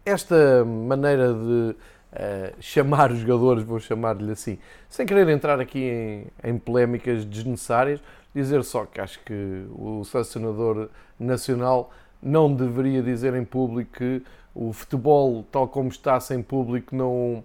esta 0.05 0.63
maneira 0.65 1.33
de 1.33 1.75
uh, 2.13 2.55
chamar 2.59 3.11
os 3.11 3.19
jogadores, 3.19 3.63
vou 3.63 3.79
chamar-lhe 3.79 4.31
assim, 4.31 4.57
sem 4.89 5.05
querer 5.05 5.27
entrar 5.29 5.59
aqui 5.59 5.79
em, 5.79 6.27
em 6.43 6.57
polémicas 6.57 7.25
desnecessárias, 7.25 8.01
dizer 8.33 8.63
só 8.63 8.85
que 8.85 8.99
acho 8.99 9.19
que 9.23 9.65
o 9.71 10.03
selecionador 10.03 10.89
nacional 11.19 11.91
não 12.21 12.53
deveria 12.53 13.01
dizer 13.01 13.33
em 13.35 13.45
público 13.45 13.91
que 13.97 14.23
o 14.55 14.71
futebol, 14.71 15.45
tal 15.51 15.67
como 15.67 15.89
está 15.89 16.19
sem 16.19 16.41
público, 16.41 16.95
não 16.95 17.43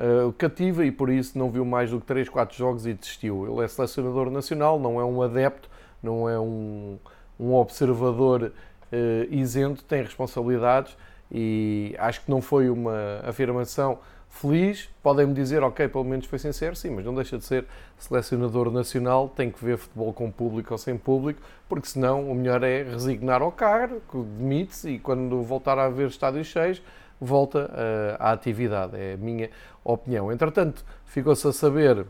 uh, 0.00 0.32
cativa 0.32 0.84
e 0.84 0.90
por 0.90 1.10
isso 1.10 1.38
não 1.38 1.50
viu 1.50 1.64
mais 1.64 1.90
do 1.90 2.00
que 2.00 2.06
3, 2.06 2.28
4 2.28 2.56
jogos 2.56 2.86
e 2.86 2.94
desistiu. 2.94 3.46
Ele 3.46 3.64
é 3.64 3.68
selecionador 3.68 4.30
nacional, 4.30 4.78
não 4.78 4.98
é 5.00 5.04
um 5.04 5.22
adepto, 5.22 5.68
não 6.02 6.28
é 6.28 6.40
um, 6.40 6.98
um 7.38 7.54
observador 7.54 8.44
uh, 8.92 9.34
isento, 9.34 9.84
tem 9.84 10.02
responsabilidades 10.02 10.96
e 11.30 11.94
acho 11.98 12.22
que 12.22 12.30
não 12.30 12.40
foi 12.40 12.70
uma 12.70 13.20
afirmação 13.24 13.98
feliz. 14.28 14.88
Podem-me 15.02 15.34
dizer, 15.34 15.62
ok, 15.62 15.86
pelo 15.88 16.04
menos 16.04 16.26
foi 16.26 16.38
sincero, 16.38 16.74
sim, 16.74 16.90
mas 16.90 17.04
não 17.04 17.14
deixa 17.14 17.36
de 17.36 17.44
ser 17.44 17.66
selecionador 17.98 18.70
nacional, 18.70 19.28
tem 19.28 19.50
que 19.50 19.62
ver 19.64 19.76
futebol 19.76 20.12
com 20.12 20.30
público 20.30 20.72
ou 20.72 20.78
sem 20.78 20.96
público, 20.96 21.40
porque 21.68 21.88
senão 21.88 22.30
o 22.30 22.34
melhor 22.34 22.62
é 22.62 22.82
resignar 22.82 23.42
ao 23.42 23.52
cargo, 23.52 24.00
demite-se 24.38 24.90
e 24.90 24.98
quando 24.98 25.42
voltar 25.42 25.78
a 25.78 25.84
haver 25.84 26.08
estádios 26.08 26.46
cheios, 26.46 26.82
volta 27.20 27.70
uh, 27.70 28.16
à 28.18 28.32
atividade. 28.32 28.96
É 28.96 29.14
a 29.14 29.16
minha 29.16 29.50
opinião. 29.84 30.32
Entretanto, 30.32 30.84
ficou-se 31.04 31.46
a 31.46 31.52
saber 31.52 32.06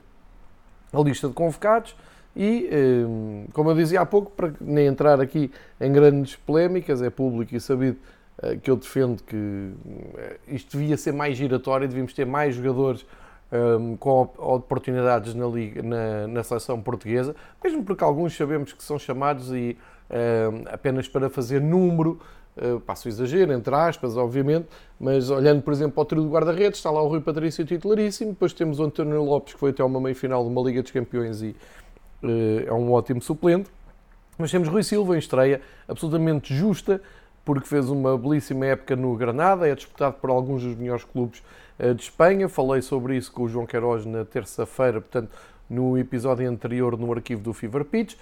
a 0.93 1.01
lista 1.01 1.29
de 1.29 1.35
convocados 1.35 1.97
e, 2.35 2.69
um, 3.07 3.47
como 3.53 3.71
eu 3.71 3.75
dizia 3.75 4.01
há 4.01 4.07
pouco, 4.07 4.31
para 4.31 4.53
nem 4.61 4.87
entrar 4.87 5.21
aqui 5.21 5.51
em 5.81 5.93
grandes 5.93 6.37
polémicas, 6.37 7.03
é 7.03 7.11
público 7.11 7.55
e 7.55 7.61
sabido 7.61 7.99
uh, 8.43 8.59
que 8.61 8.71
eu 8.71 8.77
defendo 8.77 9.23
que 9.23 9.73
isto 10.47 10.79
devia 10.79 10.97
ser 10.97 11.13
mais 11.13 11.37
giratório, 11.37 11.89
devíamos 11.89 12.13
ter 12.13 12.25
mais 12.25 12.55
jogadores 12.55 13.05
um, 13.53 13.97
com 13.97 14.31
oportunidades 14.39 15.35
na, 15.35 15.47
liga, 15.47 15.83
na, 15.83 16.29
na, 16.29 16.43
seleção 16.43 16.81
portuguesa, 16.81 17.35
mesmo 17.63 17.85
porque 17.85 18.05
alguns 18.05 18.37
sabemos 18.37 18.73
que 18.73 18.83
são 18.83 18.99
chamados 18.99 19.51
e 19.53 19.77
um, 20.11 20.65
apenas 20.73 21.09
para 21.09 21.29
fazer 21.29 21.61
número 21.61 22.21
Uh, 22.61 22.79
passo 22.81 23.09
o 23.09 23.11
exagero, 23.11 23.55
entre 23.55 23.75
aspas, 23.75 24.19
obviamente, 24.19 24.67
mas 24.99 25.31
olhando, 25.31 25.63
por 25.63 25.73
exemplo, 25.73 25.93
para 25.93 26.03
o 26.03 26.05
trio 26.05 26.23
do 26.25 26.29
guarda-redes, 26.29 26.79
está 26.79 26.91
lá 26.91 27.01
o 27.01 27.09
Rui 27.09 27.23
Patrício 27.23 27.65
titularíssimo, 27.65 28.33
depois 28.33 28.53
temos 28.53 28.79
o 28.79 28.85
António 28.85 29.25
Lopes, 29.25 29.55
que 29.55 29.59
foi 29.59 29.71
até 29.71 29.83
uma 29.83 29.99
meia-final 29.99 30.45
de 30.45 30.51
uma 30.51 30.61
Liga 30.61 30.83
dos 30.83 30.91
Campeões 30.91 31.41
e 31.41 31.57
uh, 32.23 32.67
é 32.67 32.73
um 32.73 32.93
ótimo 32.93 33.23
suplente. 33.23 33.71
Mas 34.37 34.51
temos 34.51 34.69
Rui 34.69 34.83
Silva 34.83 35.17
em 35.17 35.19
estreia, 35.19 35.63
absolutamente 35.89 36.55
justa, 36.55 37.01
porque 37.47 37.67
fez 37.67 37.89
uma 37.89 38.19
belíssima 38.19 38.67
época 38.67 38.95
no 38.95 39.17
Granada, 39.17 39.67
é 39.67 39.75
disputado 39.75 40.17
por 40.21 40.29
alguns 40.29 40.63
dos 40.63 40.77
melhores 40.77 41.05
clubes 41.05 41.43
uh, 41.79 41.95
de 41.95 42.03
Espanha. 42.03 42.47
Falei 42.47 42.83
sobre 42.83 43.17
isso 43.17 43.33
com 43.33 43.45
o 43.45 43.49
João 43.49 43.65
Queiroz 43.65 44.05
na 44.05 44.23
terça-feira, 44.27 45.01
portanto, 45.01 45.31
no 45.71 45.97
episódio 45.97 46.47
anterior 46.47 46.99
no 46.99 47.11
arquivo 47.11 47.41
do 47.41 47.55
Fever 47.55 47.87
Pitch 47.87 48.17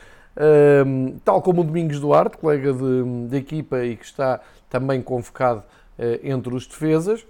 tal 1.24 1.42
como 1.42 1.62
o 1.62 1.64
Domingos 1.64 1.98
Duarte, 1.98 2.36
colega 2.36 2.72
de, 2.72 3.28
de, 3.28 3.36
equipa 3.36 3.84
e 3.84 3.96
que 3.96 4.04
está 4.04 4.40
também 4.70 5.02
convocado 5.02 5.62
uh, 5.98 6.20
entre 6.22 6.54
os 6.54 6.66
defesas, 6.66 7.26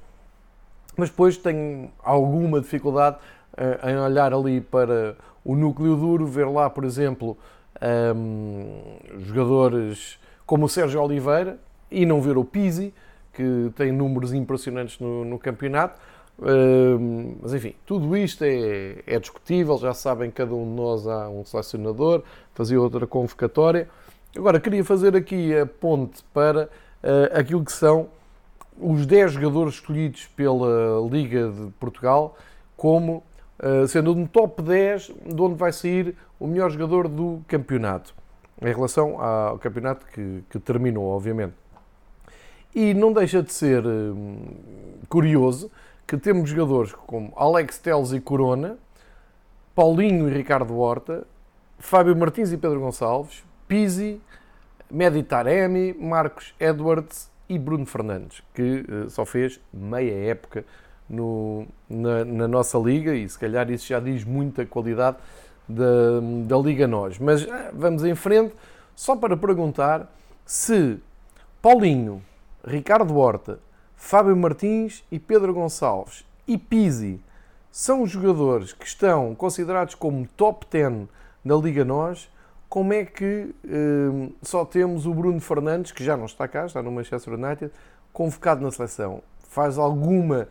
mas 0.97 1.09
depois 1.09 1.37
tenho 1.37 1.91
alguma 2.03 2.61
dificuldade 2.61 3.17
uh, 3.55 3.89
em 3.89 3.97
olhar 3.97 4.35
ali 4.35 4.61
para 4.61 5.17
o 5.45 5.57
núcleo 5.57 5.97
duro, 5.97 6.27
ver 6.27 6.47
lá, 6.49 6.69
por 6.69 6.85
exemplo, 6.85 7.39
um, 8.15 8.99
jogadores 9.21 10.19
como 10.45 10.67
o 10.67 10.69
Sérgio 10.69 11.01
Oliveira 11.03 11.59
e 11.91 12.05
não 12.05 12.21
ver 12.21 12.37
o 12.37 12.45
Pizzi, 12.45 12.93
que 13.33 13.71
tem 13.77 13.93
números 13.93 14.35
impressionantes 14.35 14.99
no, 14.99 15.25
no 15.25 15.39
campeonato. 15.39 15.99
Mas 17.43 17.53
enfim, 17.53 17.75
tudo 17.85 18.17
isto 18.17 18.45
é, 18.45 19.03
é, 19.07 19.19
discutível, 19.19 19.77
já 19.79 19.93
sabem, 19.93 20.31
cada 20.31 20.55
um 20.55 20.65
de 20.65 20.71
nós 20.71 21.07
há 21.07 21.29
um 21.29 21.45
selecionador, 21.45 22.23
fazia 22.55 22.81
outra 22.81 23.07
convocatória. 23.07 23.89
Agora, 24.37 24.61
queria 24.61 24.85
fazer 24.85 25.17
aqui 25.17 25.57
a 25.57 25.67
ponte 25.67 26.23
para 26.33 26.67
uh, 27.03 27.39
aquilo 27.39 27.65
que 27.65 27.73
são 27.73 28.09
os 28.79 29.05
10 29.05 29.33
jogadores 29.33 29.75
escolhidos 29.75 30.27
pela 30.37 31.01
Liga 31.11 31.51
de 31.51 31.73
Portugal 31.81 32.37
como 32.77 33.25
uh, 33.59 33.89
sendo 33.89 34.15
no 34.15 34.29
top 34.29 34.63
10 34.63 35.11
de 35.27 35.43
onde 35.43 35.57
vai 35.57 35.73
sair 35.73 36.15
o 36.39 36.47
melhor 36.47 36.71
jogador 36.71 37.09
do 37.09 37.43
campeonato, 37.49 38.15
em 38.63 38.73
relação 38.73 39.21
ao 39.21 39.59
campeonato 39.59 40.07
que, 40.07 40.45
que 40.49 40.61
terminou, 40.61 41.07
obviamente. 41.07 41.55
E 42.73 42.95
não 42.95 43.13
deixa 43.13 43.43
de 43.43 43.53
ser 43.53 43.83
curioso 45.09 45.69
que 46.09 46.17
temos 46.17 46.49
jogadores 46.49 46.91
como 47.07 47.35
Alex 47.37 47.79
Teles 47.79 48.13
e 48.13 48.21
Corona, 48.21 48.79
Paulinho 49.75 50.27
e 50.27 50.33
Ricardo 50.33 50.75
Horta, 50.75 51.27
Fábio 51.79 52.17
Martins 52.17 52.51
e 52.51 52.57
Pedro 52.57 52.81
Gonçalves, 52.81 53.45
Pizzi, 53.69 54.19
Meditaremi, 54.91 55.93
Marcos 55.93 56.55
Edwards 56.59 57.31
e 57.47 57.59
Bruno 57.59 57.85
Fernandes, 57.85 58.43
que 58.55 58.87
uh, 58.89 59.11
só 59.11 59.27
fez 59.27 59.61
meia 59.71 60.31
época 60.31 60.65
no, 61.11 61.67
na, 61.89 62.25
na, 62.25 62.49
nossa 62.49 62.79
liga 62.79 63.15
e 63.15 63.29
se 63.29 63.39
calhar 63.39 63.71
isso 63.71 63.87
já 63.87 64.01
diz 64.01 64.25
muita 64.25 64.65
qualidade 64.65 65.19
da, 65.69 66.21
da 66.47 66.57
Liga 66.57 66.87
Nós. 66.87 67.19
Mas 67.19 67.47
ah, 67.51 67.71
vamos 67.75 68.03
em 68.03 68.15
frente, 68.15 68.55
só 68.97 69.15
para 69.15 69.37
perguntar 69.37 70.11
se 70.47 70.99
Paulinho, 71.61 72.23
Ricardo 72.67 73.15
Horta, 73.15 73.59
Fábio 73.99 74.35
Martins 74.37 75.05
e 75.11 75.19
Pedro 75.19 75.53
Gonçalves 75.53 76.25
e 76.47 76.57
Pizzi 76.57 77.21
são 77.71 78.07
jogadores 78.07 78.73
que 78.73 78.87
estão 78.87 79.35
considerados 79.35 79.97
como 79.97 80.27
top 80.37 80.67
10 80.71 81.09
da 81.45 81.57
Liga 81.57 81.85
Nós. 81.85 82.31
Como 82.69 82.93
é 82.93 83.05
que 83.05 83.55
eh, 83.67 84.31
só 84.41 84.65
temos 84.65 85.05
o 85.05 85.13
Bruno 85.13 85.41
Fernandes, 85.41 85.91
que 85.91 86.03
já 86.03 86.17
não 86.17 86.27
está 86.27 86.47
cá, 86.47 86.65
está 86.65 86.81
no 86.81 86.93
Manchester 86.93 87.35
United, 87.35 87.73
convocado 88.13 88.63
na 88.63 88.71
seleção? 88.71 89.21
Faz 89.49 89.77
alguma 89.77 90.49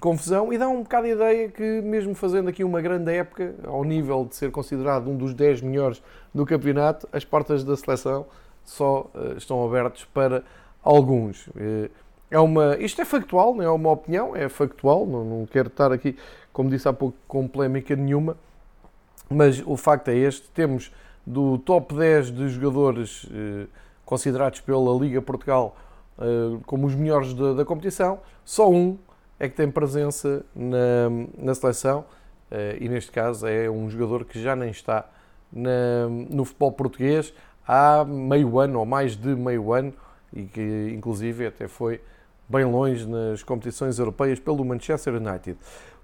confusão 0.00 0.52
e 0.52 0.56
dá 0.56 0.68
um 0.68 0.82
bocado 0.82 1.06
de 1.06 1.12
ideia 1.14 1.48
que, 1.48 1.82
mesmo 1.82 2.14
fazendo 2.14 2.48
aqui 2.48 2.62
uma 2.62 2.80
grande 2.80 3.12
época, 3.12 3.54
ao 3.66 3.82
nível 3.82 4.24
de 4.24 4.36
ser 4.36 4.50
considerado 4.52 5.10
um 5.10 5.16
dos 5.16 5.34
10 5.34 5.62
melhores 5.62 6.00
do 6.32 6.46
campeonato, 6.46 7.08
as 7.12 7.24
portas 7.24 7.64
da 7.64 7.76
seleção 7.76 8.24
só 8.64 9.10
uh, 9.14 9.36
estão 9.36 9.66
abertas 9.66 10.04
para 10.04 10.44
alguns. 10.82 11.48
Uh, 11.48 11.90
é 12.30 12.38
uma, 12.38 12.76
isto 12.76 13.00
é 13.00 13.04
factual, 13.04 13.54
não 13.54 13.62
é? 13.62 13.70
Uma 13.70 13.90
opinião, 13.90 14.34
é 14.34 14.48
factual, 14.48 15.06
não, 15.06 15.24
não 15.24 15.46
quero 15.46 15.68
estar 15.68 15.92
aqui, 15.92 16.16
como 16.52 16.70
disse 16.70 16.88
há 16.88 16.92
pouco, 16.92 17.16
com 17.28 17.46
polémica 17.46 17.94
nenhuma, 17.94 18.36
mas 19.30 19.62
o 19.64 19.76
facto 19.76 20.08
é 20.08 20.16
este: 20.16 20.48
temos 20.50 20.92
do 21.26 21.58
top 21.58 21.94
10 21.94 22.30
de 22.30 22.48
jogadores 22.48 23.24
uh, 23.24 23.68
considerados 24.04 24.60
pela 24.60 24.92
Liga 24.98 25.22
Portugal 25.22 25.76
como 26.66 26.86
os 26.86 26.94
melhores 26.94 27.34
da, 27.34 27.54
da 27.54 27.64
competição, 27.64 28.20
só 28.44 28.70
um 28.70 28.96
é 29.38 29.48
que 29.48 29.56
tem 29.56 29.70
presença 29.70 30.44
na, 30.54 31.10
na 31.36 31.54
seleção 31.54 32.04
eh, 32.50 32.78
e 32.80 32.88
neste 32.88 33.10
caso 33.10 33.46
é 33.46 33.68
um 33.68 33.90
jogador 33.90 34.24
que 34.24 34.40
já 34.40 34.54
nem 34.54 34.70
está 34.70 35.06
na, 35.52 36.08
no 36.08 36.44
futebol 36.44 36.72
português 36.72 37.34
há 37.66 38.04
meio 38.04 38.58
ano 38.58 38.78
ou 38.78 38.86
mais 38.86 39.16
de 39.16 39.34
meio 39.34 39.72
ano 39.72 39.92
e 40.32 40.44
que 40.44 40.92
inclusive 40.94 41.46
até 41.46 41.66
foi 41.66 42.00
bem 42.48 42.64
longe 42.64 43.06
nas 43.08 43.42
competições 43.42 43.98
europeias 43.98 44.38
pelo 44.38 44.64
Manchester 44.64 45.14
United. 45.14 45.58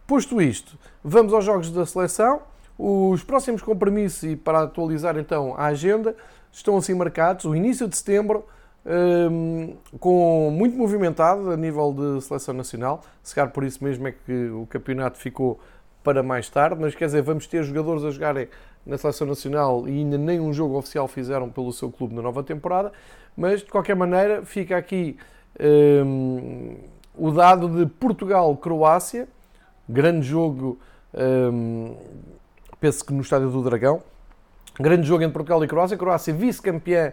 Posto 0.07 0.41
isto, 0.41 0.79
vamos 1.05 1.33
aos 1.33 1.45
jogos 1.45 1.71
da 1.71 1.87
seleção. 1.87 2.43
Os 2.79 3.23
próximos 3.23 3.63
compromissos 3.63 4.23
e 4.23 4.37
para 4.37 4.63
atualizar 4.63 5.19
então 5.19 5.55
a 5.57 5.67
agenda 5.67 6.17
estão 6.51 6.77
assim 6.77 6.95
marcados. 6.95 7.45
O 7.45 7.55
início 7.55 7.87
de 7.87 7.97
setembro 7.97 8.45
um, 8.85 9.77
com 9.99 10.51
muito 10.51 10.77
movimentado 10.77 11.51
a 11.51 11.57
nível 11.57 11.93
de 11.93 12.23
seleção 12.23 12.55
nacional. 12.55 13.03
Se 13.23 13.35
calhar 13.35 13.53
por 13.53 13.65
isso 13.65 13.83
mesmo 13.85 14.09
é 14.09 14.13
que 14.13 14.49
o 14.49 14.67
campeonato 14.67 15.19
ficou 15.19 15.61
para 16.03 16.23
mais 16.23 16.49
tarde, 16.49 16.81
mas 16.81 16.95
quer 16.95 17.07
dizer, 17.07 17.23
vamos 17.23 17.47
ter 17.47 17.63
jogadores 17.63 18.05
a 18.05 18.11
jogarem 18.11 18.49
na 18.87 18.97
seleção 18.97 19.27
nacional 19.27 19.87
e 19.87 19.99
ainda 19.99 20.17
nem 20.17 20.41
um 20.41 20.53
jogo 20.53 20.79
oficial 20.79 21.07
fizeram 21.07 21.51
pelo 21.51 21.73
seu 21.73 21.91
clube 21.91 22.15
na 22.15 22.23
nova 22.23 22.43
temporada, 22.43 22.91
mas 23.37 23.61
de 23.61 23.71
qualquer 23.71 23.95
maneira 23.95 24.45
fica 24.45 24.77
aqui 24.77 25.19
um, 25.59 26.77
o 27.17 27.31
dado 27.31 27.69
de 27.69 27.87
Portugal-Croácia, 27.87 29.29
grande 29.89 30.27
jogo, 30.27 30.79
um, 31.53 31.95
penso 32.79 33.05
que 33.05 33.13
no 33.13 33.21
Estádio 33.21 33.51
do 33.51 33.63
Dragão, 33.63 34.03
grande 34.79 35.07
jogo 35.07 35.23
entre 35.23 35.35
Portugal 35.35 35.63
e 35.65 35.69
Croácia, 35.69 35.97
Croácia 35.97 36.33
vice-campeã 36.33 37.13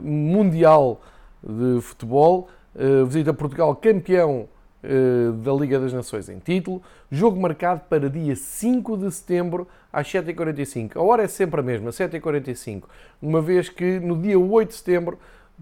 mundial 0.00 1.00
de 1.42 1.80
futebol, 1.80 2.48
uh, 2.74 3.06
visita 3.06 3.32
Portugal 3.32 3.74
campeão 3.74 4.48
uh, 4.84 5.32
da 5.32 5.52
Liga 5.52 5.80
das 5.80 5.92
Nações 5.92 6.28
em 6.28 6.38
título, 6.38 6.82
jogo 7.10 7.40
marcado 7.40 7.82
para 7.88 8.10
dia 8.10 8.36
5 8.36 8.96
de 8.98 9.10
setembro 9.10 9.66
às 9.92 10.06
7h45. 10.06 10.96
A 10.96 11.02
hora 11.02 11.22
é 11.22 11.28
sempre 11.28 11.60
a 11.60 11.62
mesma, 11.62 11.90
7h45, 11.90 12.84
uma 13.20 13.40
vez 13.40 13.68
que 13.68 13.98
no 13.98 14.20
dia 14.20 14.38
8 14.38 14.68
de 14.68 14.74
setembro 14.74 15.18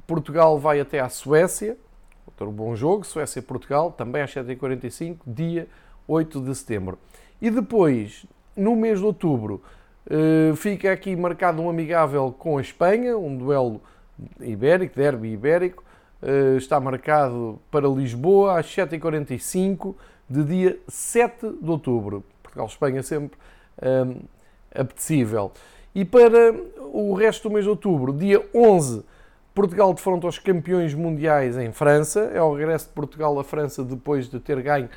Portugal 0.07 0.59
vai 0.59 0.81
até 0.81 1.00
à 1.00 1.09
Suécia, 1.09 1.79
outro 2.26 2.50
bom 2.50 2.74
jogo, 2.74 3.04
Suécia-Portugal, 3.04 3.92
também 3.92 4.22
às 4.22 4.32
7h45, 4.32 5.18
dia 5.26 5.68
8 6.06 6.40
de 6.40 6.54
setembro. 6.54 6.98
E 7.40 7.50
depois, 7.50 8.26
no 8.56 8.74
mês 8.74 8.98
de 8.98 9.04
outubro, 9.04 9.62
uh, 10.06 10.56
fica 10.56 10.92
aqui 10.92 11.14
marcado 11.14 11.62
um 11.62 11.70
amigável 11.70 12.34
com 12.36 12.58
a 12.58 12.60
Espanha, 12.60 13.16
um 13.16 13.36
duelo 13.36 13.80
ibérico, 14.40 14.96
derby 14.96 15.28
ibérico, 15.28 15.84
eh, 16.22 16.56
está 16.56 16.80
marcado 16.80 17.60
para 17.70 17.86
Lisboa 17.86 18.58
às 18.58 18.66
7h45 18.66 19.94
de 20.28 20.44
dia 20.44 20.78
7 20.88 21.58
de 21.60 21.70
outubro. 21.70 22.24
Portugal-Espanha 22.42 23.02
sempre 23.02 23.38
um, 23.82 23.86
ehm, 23.86 24.16
apetecível. 24.74 25.52
E 25.94 26.04
para 26.04 26.54
o 26.92 27.14
resto 27.14 27.48
do 27.48 27.52
mês 27.52 27.64
de 27.64 27.70
outubro, 27.70 28.12
dia 28.12 28.42
11, 28.54 29.04
Portugal 29.57 29.95
defronta 29.95 30.27
os 30.27 30.38
campeões 30.38 30.92
mundiais 30.92 31.57
em 31.57 31.73
França. 31.73 32.31
É 32.35 32.42
o 32.42 32.55
regresso 32.55 32.88
de 32.88 32.92
Portugal 32.92 33.38
à 33.40 33.42
França 33.42 33.83
depois 33.83 34.29
de 34.29 34.38
ter 34.38 34.61
ganho 34.61 34.90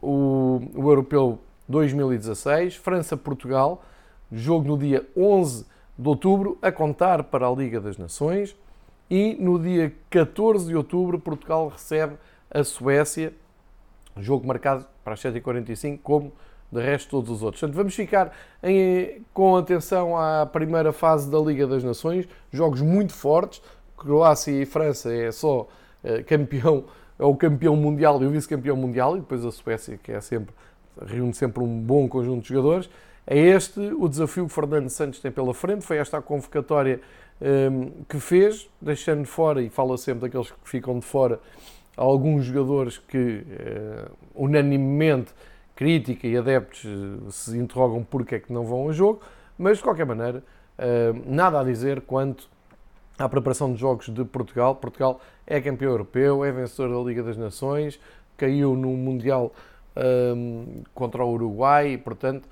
o, 0.00 0.62
o 0.72 0.88
Europeu 0.88 1.40
2016. 1.68 2.76
França-Portugal, 2.76 3.82
jogo 4.30 4.68
no 4.68 4.78
dia 4.78 5.04
11 5.16 5.66
de 5.98 6.08
outubro, 6.08 6.56
a 6.62 6.70
contar 6.70 7.24
para 7.24 7.48
a 7.48 7.50
Liga 7.50 7.80
das 7.80 7.98
Nações. 7.98 8.54
E 9.10 9.36
no 9.40 9.58
dia 9.58 9.92
14 10.10 10.68
de 10.68 10.76
outubro, 10.76 11.18
Portugal 11.18 11.66
recebe 11.66 12.14
a 12.48 12.62
Suécia, 12.62 13.34
jogo 14.16 14.46
marcado 14.46 14.86
para 15.02 15.14
as 15.14 15.22
7h45, 15.24 15.98
como 16.04 16.32
de 16.70 16.80
resto 16.80 17.10
todos 17.10 17.30
os 17.30 17.42
outros. 17.42 17.60
Portanto, 17.60 17.76
vamos 17.76 17.94
ficar 17.96 18.32
em, 18.62 19.24
com 19.32 19.56
atenção 19.56 20.16
à 20.16 20.46
primeira 20.46 20.92
fase 20.92 21.28
da 21.28 21.38
Liga 21.40 21.66
das 21.66 21.82
Nações, 21.82 22.28
jogos 22.52 22.80
muito 22.80 23.12
fortes. 23.12 23.60
Croácia 23.96 24.50
e 24.52 24.66
França 24.66 25.12
é 25.12 25.30
só 25.30 25.68
é, 26.02 26.22
campeão, 26.22 26.84
é 27.18 27.24
o 27.24 27.34
campeão 27.34 27.74
mundial 27.76 28.22
e 28.22 28.26
o 28.26 28.30
vice-campeão 28.30 28.76
mundial, 28.76 29.16
e 29.16 29.20
depois 29.20 29.44
a 29.44 29.50
Suécia, 29.50 29.98
que 30.02 30.12
é 30.12 30.20
sempre, 30.20 30.54
reúne 31.06 31.32
sempre 31.34 31.62
um 31.62 31.80
bom 31.80 32.08
conjunto 32.08 32.42
de 32.42 32.48
jogadores. 32.48 32.90
É 33.26 33.38
este 33.38 33.80
o 33.80 34.06
desafio 34.06 34.46
que 34.46 34.52
Fernando 34.52 34.90
Santos 34.90 35.20
tem 35.20 35.30
pela 35.30 35.54
frente, 35.54 35.82
foi 35.82 35.96
esta 35.96 36.18
a 36.18 36.22
convocatória 36.22 37.00
um, 37.40 38.04
que 38.08 38.20
fez, 38.20 38.68
deixando 38.80 39.22
de 39.22 39.28
fora, 39.28 39.62
e 39.62 39.70
fala 39.70 39.96
sempre 39.96 40.22
daqueles 40.22 40.50
que 40.50 40.58
ficam 40.64 40.98
de 40.98 41.06
fora, 41.06 41.40
alguns 41.96 42.44
jogadores 42.44 42.98
que 42.98 43.38
uh, 43.38 44.10
unanimemente 44.34 45.32
crítica 45.74 46.26
e 46.26 46.36
adeptos 46.36 46.84
uh, 46.84 47.30
se 47.30 47.56
interrogam 47.56 48.04
porque 48.04 48.34
é 48.34 48.40
que 48.40 48.52
não 48.52 48.64
vão 48.64 48.90
a 48.90 48.92
jogo, 48.92 49.20
mas 49.56 49.78
de 49.78 49.84
qualquer 49.84 50.04
maneira, 50.04 50.42
nada 51.24 51.60
a 51.60 51.62
dizer 51.62 52.00
quanto 52.00 52.48
à 53.18 53.28
preparação 53.28 53.72
de 53.72 53.80
jogos 53.80 54.08
de 54.08 54.24
Portugal. 54.24 54.74
Portugal 54.76 55.20
é 55.46 55.60
campeão 55.60 55.90
europeu, 55.90 56.44
é 56.44 56.52
vencedor 56.52 56.96
da 56.96 57.08
Liga 57.08 57.22
das 57.22 57.36
Nações, 57.36 58.00
caiu 58.36 58.74
no 58.74 58.90
Mundial 58.90 59.52
um, 60.36 60.82
contra 60.94 61.24
o 61.24 61.32
Uruguai 61.32 61.92
e, 61.92 61.98
portanto, 61.98 62.48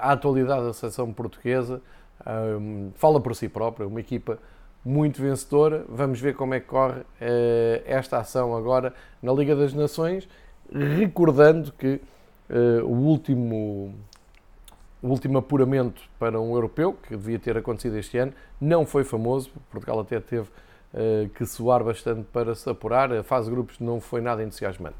a 0.00 0.12
atualidade 0.12 0.64
da 0.64 0.72
seleção 0.72 1.12
portuguesa 1.12 1.82
um, 2.26 2.90
fala 2.94 3.20
por 3.20 3.34
si 3.34 3.48
própria, 3.48 3.86
uma 3.86 4.00
equipa 4.00 4.38
muito 4.84 5.20
vencedora. 5.20 5.84
Vamos 5.88 6.20
ver 6.20 6.34
como 6.34 6.54
é 6.54 6.60
que 6.60 6.66
corre 6.66 7.00
uh, 7.00 7.04
esta 7.84 8.18
ação 8.18 8.56
agora 8.56 8.94
na 9.22 9.32
Liga 9.32 9.54
das 9.54 9.72
Nações, 9.72 10.28
recordando 10.72 11.72
que 11.72 12.00
uh, 12.50 12.84
o 12.84 12.92
último 12.92 13.94
o 15.02 15.08
último 15.08 15.38
apuramento 15.38 16.00
para 16.18 16.40
um 16.40 16.54
europeu, 16.54 16.96
que 17.02 17.16
devia 17.16 17.38
ter 17.38 17.56
acontecido 17.56 17.96
este 17.98 18.16
ano, 18.18 18.32
não 18.60 18.86
foi 18.86 19.02
famoso. 19.02 19.50
Portugal 19.70 20.00
até 20.00 20.20
teve 20.20 20.48
uh, 20.48 21.28
que 21.34 21.44
suar 21.44 21.82
bastante 21.82 22.22
para 22.32 22.54
se 22.54 22.70
apurar. 22.70 23.12
A 23.12 23.22
fase 23.24 23.48
de 23.48 23.54
grupos 23.54 23.80
não 23.80 24.00
foi 24.00 24.20
nada 24.20 24.42
entusiasmante. 24.42 24.96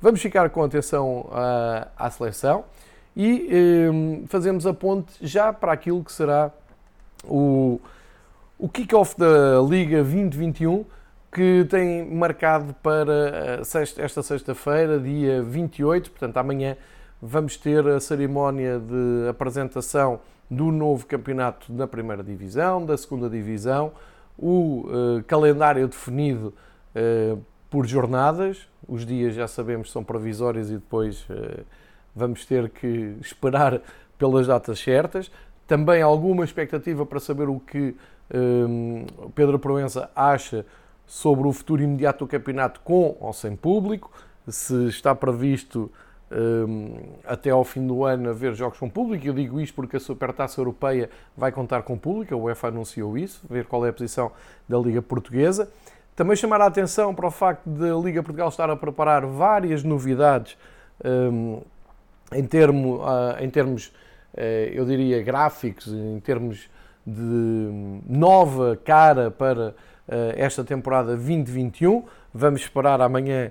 Vamos 0.00 0.20
ficar 0.20 0.48
com 0.50 0.62
atenção 0.62 1.28
à, 1.32 1.88
à 1.96 2.10
seleção 2.10 2.64
e 3.16 3.88
um, 3.90 4.24
fazemos 4.26 4.66
a 4.66 4.74
ponte 4.74 5.14
já 5.22 5.52
para 5.52 5.72
aquilo 5.72 6.04
que 6.04 6.12
será 6.12 6.50
o, 7.24 7.80
o 8.58 8.68
kick-off 8.68 9.18
da 9.18 9.60
Liga 9.66 10.02
2021, 10.02 10.84
que 11.32 11.66
tem 11.68 12.04
marcado 12.14 12.74
para 12.82 13.64
sexta, 13.64 14.02
esta 14.02 14.22
sexta-feira, 14.22 14.98
dia 14.98 15.42
28, 15.42 16.10
portanto 16.10 16.36
amanhã 16.36 16.76
vamos 17.26 17.56
ter 17.56 17.86
a 17.88 17.98
cerimónia 17.98 18.78
de 18.78 19.28
apresentação 19.28 20.20
do 20.48 20.70
novo 20.70 21.04
campeonato 21.06 21.72
na 21.72 21.86
primeira 21.86 22.22
divisão, 22.22 22.86
da 22.86 22.96
segunda 22.96 23.28
divisão, 23.28 23.92
o 24.38 24.86
uh, 24.86 25.24
calendário 25.26 25.88
definido 25.88 26.54
uh, 26.94 27.42
por 27.68 27.84
jornadas, 27.84 28.68
os 28.86 29.04
dias 29.04 29.34
já 29.34 29.48
sabemos 29.48 29.90
são 29.90 30.04
provisórios 30.04 30.70
e 30.70 30.74
depois 30.74 31.22
uh, 31.28 31.64
vamos 32.14 32.46
ter 32.46 32.70
que 32.70 33.16
esperar 33.20 33.80
pelas 34.16 34.46
datas 34.46 34.78
certas. 34.78 35.30
Também 35.66 36.00
alguma 36.00 36.44
expectativa 36.44 37.04
para 37.04 37.18
saber 37.18 37.48
o 37.48 37.58
que 37.58 37.96
um, 38.32 39.04
Pedro 39.34 39.58
Proença 39.58 40.08
acha 40.14 40.64
sobre 41.04 41.48
o 41.48 41.52
futuro 41.52 41.82
imediato 41.82 42.24
do 42.24 42.28
campeonato 42.28 42.80
com 42.84 43.16
ou 43.18 43.32
sem 43.32 43.56
público, 43.56 44.12
se 44.46 44.86
está 44.86 45.12
previsto 45.12 45.90
até 47.24 47.50
ao 47.50 47.62
fim 47.64 47.86
do 47.86 48.04
ano 48.04 48.30
haver 48.30 48.54
jogos 48.54 48.78
com 48.78 48.88
público. 48.88 49.26
Eu 49.26 49.32
digo 49.32 49.60
isto 49.60 49.74
porque 49.74 49.96
a 49.96 50.00
Supertaça 50.00 50.60
Europeia 50.60 51.08
vai 51.36 51.52
contar 51.52 51.82
com 51.82 51.96
público, 51.96 52.34
a 52.34 52.36
UEFA 52.36 52.68
anunciou 52.68 53.16
isso, 53.16 53.42
ver 53.48 53.66
qual 53.66 53.86
é 53.86 53.90
a 53.90 53.92
posição 53.92 54.32
da 54.68 54.78
Liga 54.78 55.00
Portuguesa. 55.00 55.68
Também 56.16 56.34
chamar 56.34 56.62
a 56.62 56.66
atenção 56.66 57.14
para 57.14 57.26
o 57.26 57.30
facto 57.30 57.68
de 57.68 57.90
a 57.90 57.94
Liga 57.94 58.22
Portugal 58.22 58.48
estar 58.48 58.70
a 58.70 58.74
preparar 58.74 59.26
várias 59.26 59.84
novidades 59.84 60.56
um, 61.04 61.60
em, 62.32 62.44
termo, 62.44 62.96
uh, 62.96 63.36
em 63.38 63.50
termos, 63.50 63.88
uh, 64.34 64.40
eu 64.72 64.86
diria, 64.86 65.22
gráficos, 65.22 65.88
em 65.88 66.18
termos 66.20 66.70
de 67.06 68.00
nova 68.08 68.80
cara 68.82 69.30
para 69.30 69.68
uh, 69.68 69.74
esta 70.36 70.64
temporada 70.64 71.14
2021. 71.14 72.04
Vamos 72.32 72.62
esperar 72.62 73.00
amanhã 73.02 73.50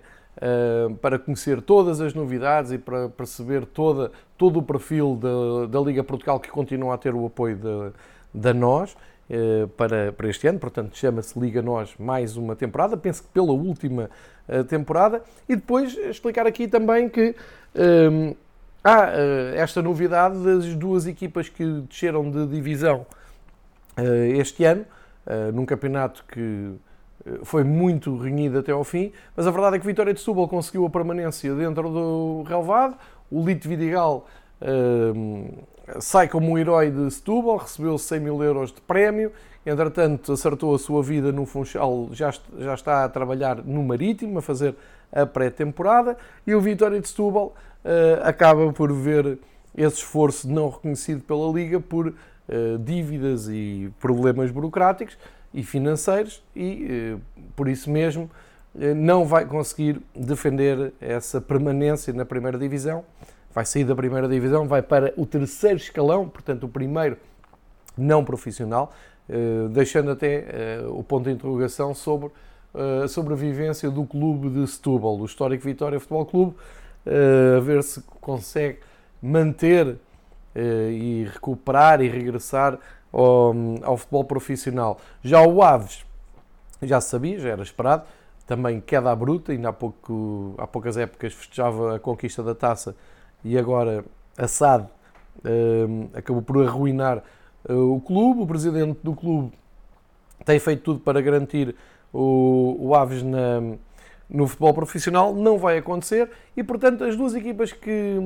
para 1.01 1.17
conhecer 1.17 1.61
todas 1.61 2.01
as 2.01 2.13
novidades 2.13 2.71
e 2.71 2.77
para 2.77 3.09
perceber 3.09 3.65
toda, 3.65 4.11
todo 4.37 4.59
o 4.59 4.63
perfil 4.63 5.19
da, 5.69 5.79
Liga 5.79 6.03
Portugal 6.03 6.39
que 6.39 6.49
continua 6.49 6.95
a 6.95 6.97
ter 6.97 7.15
o 7.15 7.25
apoio 7.25 7.57
da, 8.33 8.53
nós 8.53 8.97
uh, 9.29 9.67
para, 9.69 10.11
para 10.11 10.27
este 10.27 10.47
ano. 10.47 10.59
Portanto, 10.59 10.97
chama-se 10.97 11.39
Liga 11.39 11.61
Nós 11.61 11.95
mais 11.97 12.35
uma 12.35 12.55
temporada. 12.55 12.97
Penso 12.97 13.23
que 13.23 13.29
pela 13.29 13.51
última 13.53 14.09
temporada. 14.67 15.23
E 15.47 15.55
depois 15.55 15.97
explicar 15.97 16.45
aqui 16.45 16.67
também 16.67 17.09
que. 17.09 17.33
há 18.83 19.11
esta 19.55 19.81
novidade 19.81 20.37
das 20.43 20.75
duas 20.75 21.07
equipas 21.07 21.49
que 21.49 21.65
desceram 21.87 22.29
de 22.29 22.45
divisão 22.45 23.05
eh, 23.97 24.37
este 24.37 24.65
ano, 24.65 24.85
eh, 25.25 25.51
num 25.53 25.65
campeonato 25.65 26.25
que 26.27 26.39
eh, 26.39 26.75
foi 27.43 27.63
muito 27.63 28.15
renhido 28.17 28.59
até 28.59 28.71
ao 28.71 28.83
fim, 28.83 29.11
mas 29.35 29.47
a 29.47 29.51
verdade 29.51 29.77
é 29.77 29.79
que 29.79 29.85
Vitória 29.85 30.13
de 30.13 30.19
Setúbal 30.19 30.47
conseguiu 30.47 30.85
a 30.85 30.89
permanência 30.89 31.53
dentro 31.55 31.89
do 31.89 32.43
relevado, 32.47 32.95
o 33.31 33.43
Lito 33.43 33.67
Vidigal 33.67 34.27
uh, 34.61 35.63
sai 35.99 36.27
como 36.27 36.51
um 36.51 36.57
herói 36.57 36.91
de 36.91 37.09
Setúbal, 37.11 37.57
recebeu 37.57 37.97
100 37.97 38.19
mil 38.19 38.43
euros 38.43 38.71
de 38.71 38.81
prémio, 38.81 39.31
entretanto 39.65 40.33
acertou 40.33 40.75
a 40.75 40.79
sua 40.79 41.01
vida 41.01 41.31
no 41.31 41.45
Funchal, 41.45 42.09
já, 42.11 42.31
já 42.59 42.73
está 42.73 43.03
a 43.03 43.09
trabalhar 43.09 43.57
no 43.63 43.83
Marítimo, 43.83 44.38
a 44.38 44.41
fazer 44.41 44.75
a 45.11 45.25
pré-temporada, 45.25 46.17
e 46.45 46.53
o 46.53 46.61
Vitória 46.61 46.99
de 46.99 47.07
Setúbal 47.07 47.55
uh, 47.83 48.21
acaba 48.23 48.71
por 48.71 48.93
ver 48.93 49.39
esse 49.75 49.97
esforço 49.97 50.47
não 50.47 50.69
reconhecido 50.69 51.21
pela 51.21 51.51
Liga 51.51 51.79
por 51.79 52.07
uh, 52.07 52.13
dívidas 52.79 53.47
e 53.49 53.91
problemas 53.99 54.51
burocráticos 54.51 55.17
e 55.55 55.63
financeiros 55.63 56.43
e, 56.53 57.15
uh, 57.15 57.21
por 57.55 57.69
isso 57.69 57.89
mesmo, 57.89 58.29
uh, 58.75 58.93
não 58.93 59.25
vai 59.25 59.45
conseguir 59.45 60.01
defender 60.13 60.93
essa 60.99 61.39
permanência 61.39 62.13
na 62.13 62.25
primeira 62.25 62.57
divisão. 62.57 63.05
Vai 63.53 63.65
sair 63.65 63.85
da 63.85 63.95
primeira 63.95 64.27
divisão, 64.27 64.67
vai 64.67 64.81
para 64.81 65.13
o 65.15 65.25
terceiro 65.25 65.77
escalão, 65.77 66.27
portanto, 66.27 66.65
o 66.65 66.69
primeiro 66.69 67.17
não 67.97 68.25
profissional, 68.25 68.93
deixando 69.71 70.11
até 70.11 70.83
o 70.89 71.01
ponto 71.01 71.29
de 71.29 71.31
interrogação 71.31 71.95
sobre 71.95 72.29
a 72.73 73.07
sobrevivência 73.07 73.89
do 73.89 74.05
clube 74.05 74.49
de 74.49 74.67
Setúbal, 74.67 75.17
do 75.17 75.23
histórico 75.23 75.63
Vitória 75.63 75.97
Futebol 76.01 76.25
Clube, 76.25 76.55
a 77.57 77.61
ver 77.61 77.81
se 77.81 78.01
consegue 78.19 78.79
manter 79.21 79.97
eh, 80.55 80.89
e 80.89 81.23
recuperar 81.25 82.01
e 82.01 82.07
regressar 82.07 82.79
ao, 83.15 83.54
ao, 83.84 83.97
futebol 83.97 84.25
profissional. 84.25 84.99
Já 85.23 85.41
o 85.41 85.62
Aves, 85.62 86.06
já 86.82 86.99
sabia, 86.99 87.39
já 87.39 87.49
era 87.49 87.63
esperado, 87.63 88.04
também 88.45 88.82
queda 88.82 89.12
à 89.12 89.15
bruta, 89.15 89.54
ainda 89.54 89.69
há, 89.69 89.73
pouco, 89.73 90.54
há 90.58 90.67
poucas 90.67 90.97
épocas 90.97 91.34
festejava 91.34 91.95
a 91.95 91.99
conquista 91.99 92.43
da 92.43 92.54
taça 92.54 92.95
e 93.43 93.58
agora 93.58 94.04
a 94.38 94.47
SAD 94.47 94.88
eh, 95.43 95.88
acabou 96.13 96.41
por 96.41 96.62
arruinar 96.63 97.23
eh, 97.67 97.73
o 97.73 97.99
clube. 98.01 98.41
O 98.41 98.47
presidente 98.47 98.99
do 99.01 99.15
clube 99.15 99.51
tem 100.43 100.60
feito 100.60 100.84
tudo 100.84 100.99
para 100.99 101.21
garantir 101.21 101.75
o, 102.13 102.75
o 102.80 102.95
Aves 102.95 103.23
na, 103.23 103.62
no 104.30 104.47
futebol 104.47 104.73
profissional, 104.73 105.34
não 105.34 105.58
vai 105.58 105.78
acontecer 105.78 106.30
e, 106.56 106.63
portanto, 106.63 107.04
as 107.04 107.15
duas 107.15 107.34
equipas 107.34 107.71
que, 107.71 108.17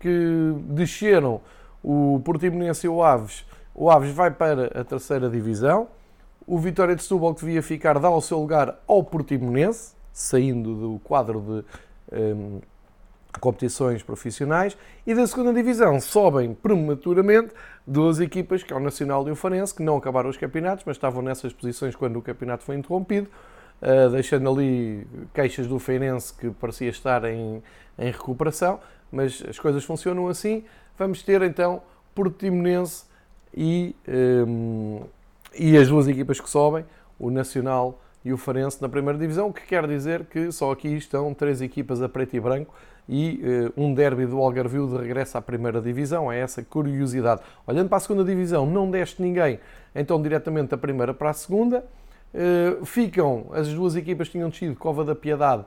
que 0.00 0.54
desceram, 0.70 1.40
o 1.82 2.20
Portimonense 2.24 2.86
e 2.86 2.90
o 2.90 3.02
Aves, 3.02 3.44
o 3.78 3.90
Aves 3.90 4.10
vai 4.10 4.30
para 4.30 4.80
a 4.80 4.82
terceira 4.82 5.28
divisão, 5.28 5.88
o 6.46 6.58
Vitória 6.58 6.96
de 6.96 7.02
Setúbal 7.02 7.34
que 7.34 7.44
devia 7.44 7.62
ficar 7.62 7.98
dá 7.98 8.08
o 8.08 8.22
seu 8.22 8.38
lugar 8.38 8.80
ao 8.86 9.04
Portimonense, 9.04 9.94
saindo 10.12 10.74
do 10.74 10.98
quadro 11.00 11.64
de 12.10 12.18
um, 12.18 12.60
competições 13.38 14.02
profissionais, 14.02 14.78
e 15.06 15.14
da 15.14 15.26
segunda 15.26 15.52
divisão 15.52 16.00
sobem 16.00 16.54
prematuramente 16.54 17.52
duas 17.86 18.18
equipas, 18.18 18.62
que 18.62 18.72
é 18.72 18.76
o 18.76 18.80
Nacional 18.80 19.28
e 19.28 19.30
o 19.30 19.36
Farense, 19.36 19.74
que 19.74 19.82
não 19.82 19.98
acabaram 19.98 20.30
os 20.30 20.38
campeonatos, 20.38 20.82
mas 20.86 20.96
estavam 20.96 21.20
nessas 21.20 21.52
posições 21.52 21.94
quando 21.94 22.16
o 22.18 22.22
campeonato 22.22 22.64
foi 22.64 22.76
interrompido, 22.76 23.28
uh, 23.82 24.08
deixando 24.08 24.48
ali 24.48 25.06
queixas 25.34 25.66
do 25.66 25.78
Feirense 25.78 26.32
que 26.32 26.48
parecia 26.48 26.88
estar 26.88 27.24
em, 27.24 27.62
em 27.98 28.10
recuperação, 28.10 28.80
mas 29.12 29.44
as 29.46 29.58
coisas 29.58 29.84
funcionam 29.84 30.28
assim. 30.28 30.64
Vamos 30.96 31.22
ter 31.22 31.42
então 31.42 31.82
Portimonense 32.14 33.04
e, 33.56 33.96
um, 34.46 35.00
e 35.54 35.76
as 35.76 35.88
duas 35.88 36.06
equipas 36.06 36.40
que 36.40 36.50
sobem, 36.50 36.84
o 37.18 37.30
Nacional 37.30 38.00
e 38.24 38.32
o 38.32 38.36
Farense 38.36 38.82
na 38.82 38.88
primeira 38.88 39.18
divisão, 39.18 39.48
o 39.48 39.52
que 39.52 39.64
quer 39.64 39.86
dizer 39.86 40.24
que 40.26 40.50
só 40.52 40.72
aqui 40.72 40.88
estão 40.88 41.32
três 41.32 41.62
equipas 41.62 42.02
a 42.02 42.08
preto 42.08 42.36
e 42.36 42.40
branco 42.40 42.74
e 43.08 43.40
uh, 43.76 43.80
um 43.80 43.94
derby 43.94 44.26
do 44.26 44.38
Algarvio 44.38 44.88
de 44.88 44.96
regresso 44.96 45.38
à 45.38 45.42
primeira 45.42 45.80
divisão, 45.80 46.30
é 46.30 46.40
essa 46.40 46.62
curiosidade. 46.62 47.40
Olhando 47.66 47.88
para 47.88 47.98
a 47.98 48.00
segunda 48.00 48.24
divisão, 48.24 48.66
não 48.66 48.90
deste 48.90 49.22
ninguém, 49.22 49.60
então 49.94 50.20
diretamente 50.20 50.70
da 50.70 50.76
primeira 50.76 51.14
para 51.14 51.30
a 51.30 51.32
segunda. 51.32 51.84
Uh, 52.34 52.84
ficam, 52.84 53.46
as 53.52 53.68
duas 53.68 53.94
equipas 53.96 54.28
tinham 54.28 54.50
descido 54.50 54.74
Cova 54.74 55.04
da 55.04 55.14
Piedade, 55.14 55.64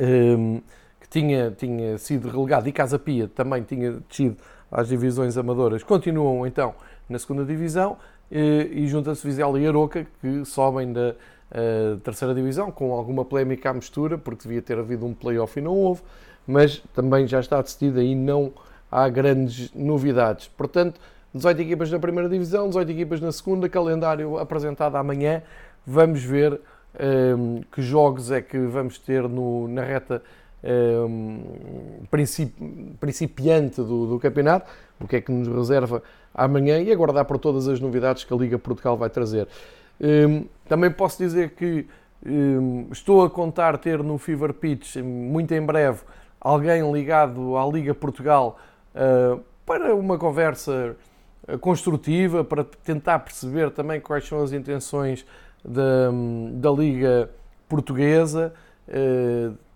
um, 0.00 0.60
que 1.00 1.08
tinha, 1.08 1.50
tinha 1.50 1.98
sido 1.98 2.28
relegado, 2.28 2.68
e 2.68 2.72
Casa 2.72 2.98
Pia 2.98 3.28
também 3.28 3.62
tinha 3.62 4.00
descido 4.08 4.36
às 4.74 4.88
divisões 4.88 5.38
amadoras, 5.38 5.84
continuam 5.84 6.44
então 6.44 6.74
na 7.08 7.18
segunda 7.18 7.44
divisão, 7.44 7.96
eh, 8.30 8.68
e 8.72 8.86
junta-se 8.88 9.24
Vizela 9.24 9.58
e 9.60 9.66
Aroca, 9.66 10.04
que 10.20 10.44
sobem 10.44 10.92
da 10.92 11.14
uh, 11.54 11.96
terceira 11.98 12.34
divisão, 12.34 12.70
com 12.72 12.92
alguma 12.92 13.24
polémica 13.24 13.70
à 13.70 13.72
mistura, 13.72 14.18
porque 14.18 14.42
devia 14.42 14.60
ter 14.60 14.76
havido 14.76 15.06
um 15.06 15.14
playoff 15.14 15.58
e 15.58 15.62
não 15.62 15.72
houve, 15.72 16.02
mas 16.46 16.82
também 16.92 17.26
já 17.26 17.38
está 17.38 17.62
decidido 17.62 18.02
e 18.02 18.14
não 18.14 18.52
há 18.90 19.08
grandes 19.08 19.72
novidades. 19.72 20.48
Portanto, 20.48 21.00
18 21.32 21.62
equipas 21.62 21.90
na 21.90 21.98
primeira 21.98 22.28
divisão, 22.28 22.68
18 22.68 22.90
equipas 22.90 23.20
na 23.20 23.30
segunda, 23.30 23.68
calendário 23.68 24.38
apresentado 24.38 24.96
amanhã. 24.96 25.42
Vamos 25.86 26.22
ver 26.22 26.60
ehm, 26.98 27.62
que 27.72 27.82
jogos 27.82 28.30
é 28.30 28.40
que 28.40 28.58
vamos 28.58 28.98
ter 28.98 29.28
no, 29.28 29.68
na 29.68 29.82
reta 29.82 30.22
principiante 32.98 33.76
do, 33.76 34.06
do, 34.06 34.18
campeonato, 34.18 34.70
o 35.00 35.06
que 35.06 35.16
é 35.16 35.20
que 35.20 35.30
nos 35.30 35.48
reserva 35.48 36.02
amanhã 36.34 36.80
e 36.80 36.90
aguardar 36.90 37.24
por 37.24 37.38
todas 37.38 37.68
as 37.68 37.80
novidades 37.80 38.24
que 38.24 38.32
a 38.32 38.36
Liga 38.36 38.58
Portugal 38.58 38.96
vai 38.96 39.10
trazer. 39.10 39.46
Ehm, 40.00 40.44
também 40.68 40.90
posso 40.90 41.18
dizer 41.18 41.50
que 41.50 41.86
estou 42.90 43.22
a 43.22 43.30
contar 43.30 43.76
ter 43.76 44.02
no 44.02 44.16
Fever 44.16 44.54
Pitch, 44.54 44.96
muito 44.96 45.52
em 45.52 45.60
breve, 45.60 46.00
alguém 46.40 46.90
ligado 46.90 47.56
à 47.56 47.66
Liga 47.66 47.94
Portugal 47.94 48.58
uh, 48.94 49.40
para 49.66 49.94
uma 49.94 50.18
conversa 50.18 50.96
eh, 51.48 51.56
construtiva 51.56 52.44
para 52.44 52.64
tentar 52.64 53.18
perceber 53.20 53.70
também 53.70 54.00
quais 54.00 54.26
são 54.26 54.42
as 54.42 54.52
intenções 54.52 55.24
da, 55.64 56.10
da 56.52 56.70
Liga 56.70 57.30
Portuguesa, 57.68 58.52
eh, 58.52 58.63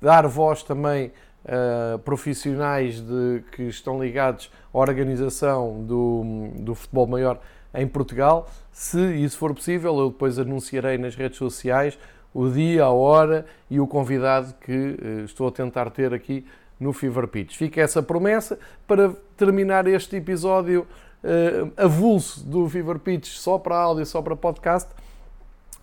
dar 0.00 0.26
voz 0.26 0.62
também 0.62 1.12
a 1.46 1.98
profissionais 1.98 3.00
de, 3.00 3.42
que 3.52 3.62
estão 3.64 4.02
ligados 4.02 4.50
à 4.72 4.78
organização 4.78 5.82
do, 5.84 6.50
do 6.56 6.74
futebol 6.74 7.06
maior 7.06 7.40
em 7.74 7.86
Portugal. 7.86 8.48
Se 8.72 9.00
isso 9.16 9.38
for 9.38 9.54
possível, 9.54 9.98
eu 9.98 10.10
depois 10.10 10.38
anunciarei 10.38 10.98
nas 10.98 11.14
redes 11.14 11.38
sociais 11.38 11.98
o 12.34 12.48
dia, 12.48 12.84
a 12.84 12.90
hora 12.90 13.46
e 13.70 13.80
o 13.80 13.86
convidado 13.86 14.54
que 14.60 14.72
eh, 14.72 15.24
estou 15.24 15.48
a 15.48 15.50
tentar 15.50 15.90
ter 15.90 16.12
aqui 16.12 16.46
no 16.78 16.92
Fever 16.92 17.26
Pitch. 17.26 17.56
Fica 17.56 17.80
essa 17.80 18.02
promessa 18.02 18.58
para 18.86 19.12
terminar 19.36 19.86
este 19.86 20.16
episódio 20.16 20.86
uh, 21.24 21.72
avulso 21.76 22.44
do 22.44 22.68
Fever 22.68 22.98
Pitch 22.98 23.26
só 23.26 23.58
para 23.58 23.76
áudio, 23.76 24.06
só 24.06 24.22
para 24.22 24.36
podcast, 24.36 24.88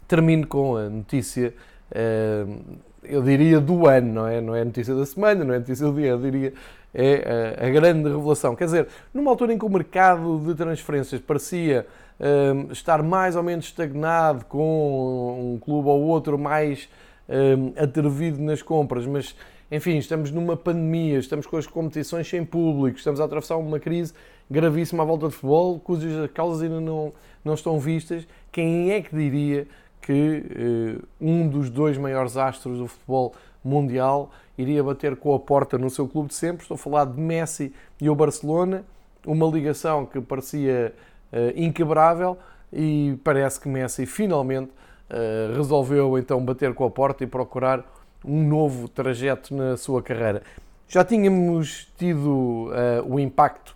termino 0.07 0.47
com 0.47 0.77
a 0.77 0.89
notícia, 0.89 1.53
uh, 1.91 2.63
eu 3.09 3.21
diria 3.21 3.59
do 3.59 3.87
ano, 3.87 4.13
não 4.13 4.27
é? 4.27 4.41
Não 4.41 4.55
é 4.55 4.63
notícia 4.63 4.93
da 4.95 5.05
semana, 5.05 5.43
não 5.43 5.53
é 5.53 5.59
notícia 5.59 5.85
do 5.85 5.93
dia, 5.93 6.09
eu 6.09 6.19
diria 6.19 6.53
é 6.93 7.57
a, 7.59 7.67
a 7.67 7.69
grande 7.69 8.09
revelação. 8.09 8.55
Quer 8.55 8.65
dizer, 8.65 8.87
numa 9.13 9.29
altura 9.29 9.53
em 9.53 9.57
que 9.57 9.65
o 9.65 9.69
mercado 9.69 10.39
de 10.45 10.55
transferências 10.55 11.19
parecia 11.19 11.85
uh, 12.19 12.71
estar 12.71 13.03
mais 13.03 13.35
ou 13.35 13.43
menos 13.43 13.65
estagnado, 13.65 14.45
com 14.45 15.55
um 15.55 15.59
clube 15.59 15.89
ou 15.89 16.01
outro 16.01 16.37
mais 16.37 16.87
atrevido 17.75 18.39
nas 18.39 18.61
compras, 18.61 19.07
mas 19.07 19.35
enfim, 19.71 19.97
estamos 19.97 20.29
numa 20.29 20.55
pandemia, 20.55 21.17
estamos 21.17 21.47
com 21.47 21.57
as 21.57 21.65
competições 21.65 22.29
sem 22.29 22.45
público, 22.45 22.99
estamos 22.99 23.19
a 23.19 23.25
atravessar 23.25 23.57
uma 23.57 23.79
crise 23.79 24.13
gravíssima 24.49 25.01
à 25.01 25.05
volta 25.05 25.27
de 25.27 25.33
futebol, 25.33 25.79
cujas 25.79 26.29
causas 26.31 26.61
ainda 26.61 26.79
não, 26.79 27.11
não 27.43 27.55
estão 27.55 27.79
vistas. 27.79 28.27
Quem 28.51 28.91
é 28.91 29.01
que 29.01 29.15
diria 29.15 29.67
que 30.05 30.45
eh, 30.51 31.03
um 31.19 31.47
dos 31.47 31.67
dois 31.67 31.97
maiores 31.97 32.37
astros 32.37 32.77
do 32.77 32.87
futebol 32.87 33.33
mundial 33.63 34.29
iria 34.55 34.83
bater 34.83 35.15
com 35.15 35.33
a 35.33 35.39
porta 35.39 35.79
no 35.79 35.89
seu 35.89 36.07
clube 36.07 36.29
de 36.29 36.35
sempre? 36.35 36.61
Estou 36.61 36.75
a 36.75 36.77
falar 36.77 37.05
de 37.05 37.19
Messi 37.19 37.73
e 37.99 38.07
o 38.07 38.13
Barcelona, 38.13 38.85
uma 39.25 39.47
ligação 39.47 40.05
que 40.05 40.21
parecia 40.21 40.93
eh, 41.33 41.53
inquebrável 41.55 42.37
e 42.71 43.17
parece 43.23 43.59
que 43.59 43.67
Messi 43.67 44.05
finalmente 44.05 44.69
eh, 45.09 45.51
resolveu 45.55 46.19
então 46.19 46.39
bater 46.45 46.71
com 46.75 46.85
a 46.85 46.91
porta 46.91 47.23
e 47.23 47.27
procurar 47.27 47.83
um 48.23 48.47
novo 48.47 48.87
trajeto 48.87 49.55
na 49.55 49.75
sua 49.75 50.03
carreira. 50.03 50.43
Já 50.87 51.03
tínhamos 51.03 51.91
tido 51.97 52.69
o 53.07 53.19
impacto 53.19 53.75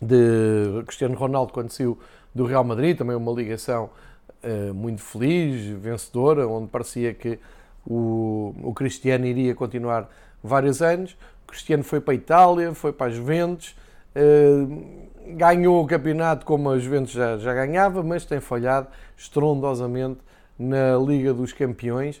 de 0.00 0.84
Cristiano 0.86 1.16
Ronaldo 1.16 1.52
quando 1.52 1.70
saiu 1.70 1.98
do 2.32 2.44
Real 2.44 2.62
Madrid, 2.62 2.96
também 2.96 3.16
uma 3.16 3.32
ligação 3.32 3.90
muito 4.74 5.02
feliz, 5.02 5.66
vencedora, 5.78 6.48
onde 6.48 6.68
parecia 6.68 7.12
que 7.12 7.38
o, 7.86 8.54
o 8.62 8.72
Cristiano 8.74 9.26
iria 9.26 9.54
continuar 9.54 10.08
vários 10.42 10.82
anos. 10.82 11.16
O 11.44 11.48
Cristiano 11.50 11.82
foi 11.82 12.00
para 12.00 12.12
a 12.12 12.16
Itália, 12.16 12.74
foi 12.74 12.92
para 12.92 13.06
a 13.06 13.10
Juventus, 13.10 13.76
uh, 14.14 15.36
ganhou 15.36 15.82
o 15.82 15.86
campeonato 15.86 16.46
como 16.46 16.70
a 16.70 16.78
Juventus 16.78 17.12
já, 17.12 17.36
já 17.38 17.52
ganhava, 17.54 18.02
mas 18.02 18.24
tem 18.24 18.40
falhado 18.40 18.88
estrondosamente 19.16 20.20
na 20.58 20.96
Liga 20.96 21.32
dos 21.34 21.52
Campeões. 21.52 22.18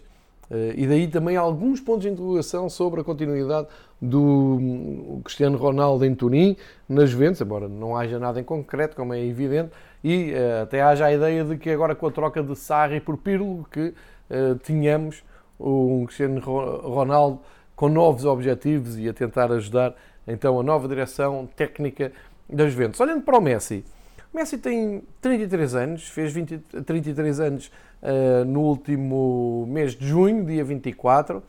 Uh, 0.50 0.74
e 0.74 0.86
daí 0.86 1.06
também 1.06 1.36
alguns 1.36 1.80
pontos 1.80 2.02
de 2.02 2.08
interrogação 2.08 2.68
sobre 2.68 3.00
a 3.00 3.04
continuidade 3.04 3.68
do 4.00 5.20
Cristiano 5.24 5.58
Ronaldo 5.58 6.04
em 6.04 6.14
Turim, 6.14 6.56
nas 6.88 7.10
Juventus, 7.10 7.40
embora 7.40 7.68
não 7.68 7.96
haja 7.96 8.18
nada 8.18 8.40
em 8.40 8.44
concreto, 8.44 8.96
como 8.96 9.12
é 9.12 9.24
evidente, 9.24 9.70
e 10.02 10.32
uh, 10.32 10.62
até 10.62 10.80
haja 10.80 11.06
a 11.06 11.12
ideia 11.12 11.44
de 11.44 11.58
que 11.58 11.70
agora 11.70 11.94
com 11.94 12.06
a 12.06 12.10
troca 12.10 12.42
de 12.42 12.56
Sarri 12.56 13.00
por 13.00 13.18
Pirlo, 13.18 13.66
que 13.70 13.88
uh, 14.30 14.58
tínhamos 14.62 15.22
um 15.58 16.06
Cristiano 16.06 16.40
Ronaldo 16.40 17.40
com 17.76 17.88
novos 17.88 18.24
objetivos 18.24 18.98
e 18.98 19.08
a 19.08 19.12
tentar 19.12 19.52
ajudar 19.52 19.94
então 20.26 20.58
a 20.58 20.62
nova 20.62 20.88
direção 20.88 21.48
técnica 21.54 22.12
das 22.48 22.72
Juventus. 22.72 22.98
Olhando 23.00 23.22
para 23.22 23.36
o 23.36 23.40
Messi, 23.40 23.84
o 24.32 24.36
Messi 24.36 24.58
tem 24.58 25.02
33 25.20 25.74
anos, 25.74 26.08
fez 26.08 26.32
20, 26.32 26.58
33 26.86 27.40
anos 27.40 27.70
uh, 28.02 28.44
no 28.44 28.60
último 28.60 29.66
mês 29.68 29.94
de 29.94 30.06
junho, 30.06 30.44
dia 30.44 30.64
24, 30.64 31.42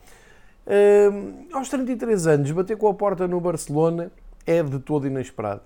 Aos 1.52 1.68
33 1.68 2.26
anos, 2.26 2.50
bater 2.52 2.76
com 2.76 2.88
a 2.88 2.94
porta 2.94 3.26
no 3.26 3.40
Barcelona 3.40 4.10
é 4.46 4.62
de 4.62 4.78
todo 4.78 5.06
inesperado. 5.06 5.60